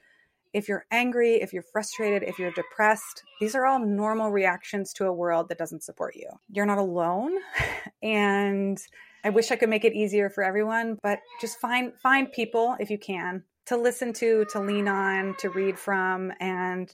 [0.53, 5.07] if you're angry, if you're frustrated, if you're depressed, these are all normal reactions to
[5.07, 6.29] a world that doesn't support you.
[6.51, 7.33] You're not alone.
[8.03, 8.79] and
[9.25, 12.91] I wish I could make it easier for everyone, but just find find people if
[12.91, 16.93] you can to listen to, to lean on, to read from and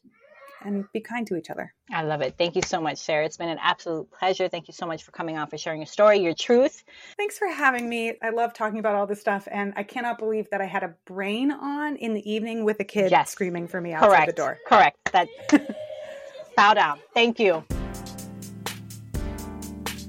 [0.63, 1.73] and be kind to each other.
[1.93, 2.35] I love it.
[2.37, 3.25] Thank you so much, Sarah.
[3.25, 4.49] It's been an absolute pleasure.
[4.49, 6.85] Thank you so much for coming on, for sharing your story, your truth.
[7.17, 8.15] Thanks for having me.
[8.23, 10.95] I love talking about all this stuff, and I cannot believe that I had a
[11.07, 13.31] brain on in the evening with a kid yes.
[13.31, 14.27] screaming for me outside Correct.
[14.27, 14.59] the door.
[14.67, 14.97] Correct.
[15.13, 15.29] That
[16.57, 16.99] bow down.
[17.15, 17.65] Thank you.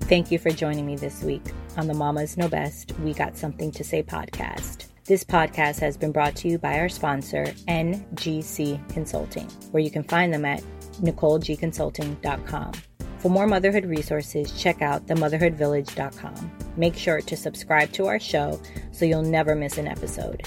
[0.09, 1.43] Thank you for joining me this week
[1.77, 4.88] on the Mamas Know Best We Got Something to Say podcast.
[5.09, 10.03] This podcast has been brought to you by our sponsor, NGC Consulting, where you can
[10.03, 10.61] find them at
[11.01, 12.73] NicoleGConsulting.com.
[13.17, 16.51] For more motherhood resources, check out themotherhoodvillage.com.
[16.77, 20.43] Make sure to subscribe to our show so you'll never miss an episode.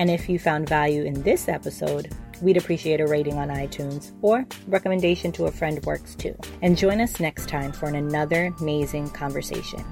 [0.00, 4.44] And if you found value in this episode, we'd appreciate a rating on iTunes or
[4.66, 6.36] recommendation to a friend works too.
[6.62, 9.84] And join us next time for another amazing conversation.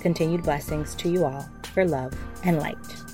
[0.00, 2.12] Continued blessings to you all for love
[2.44, 3.05] and light.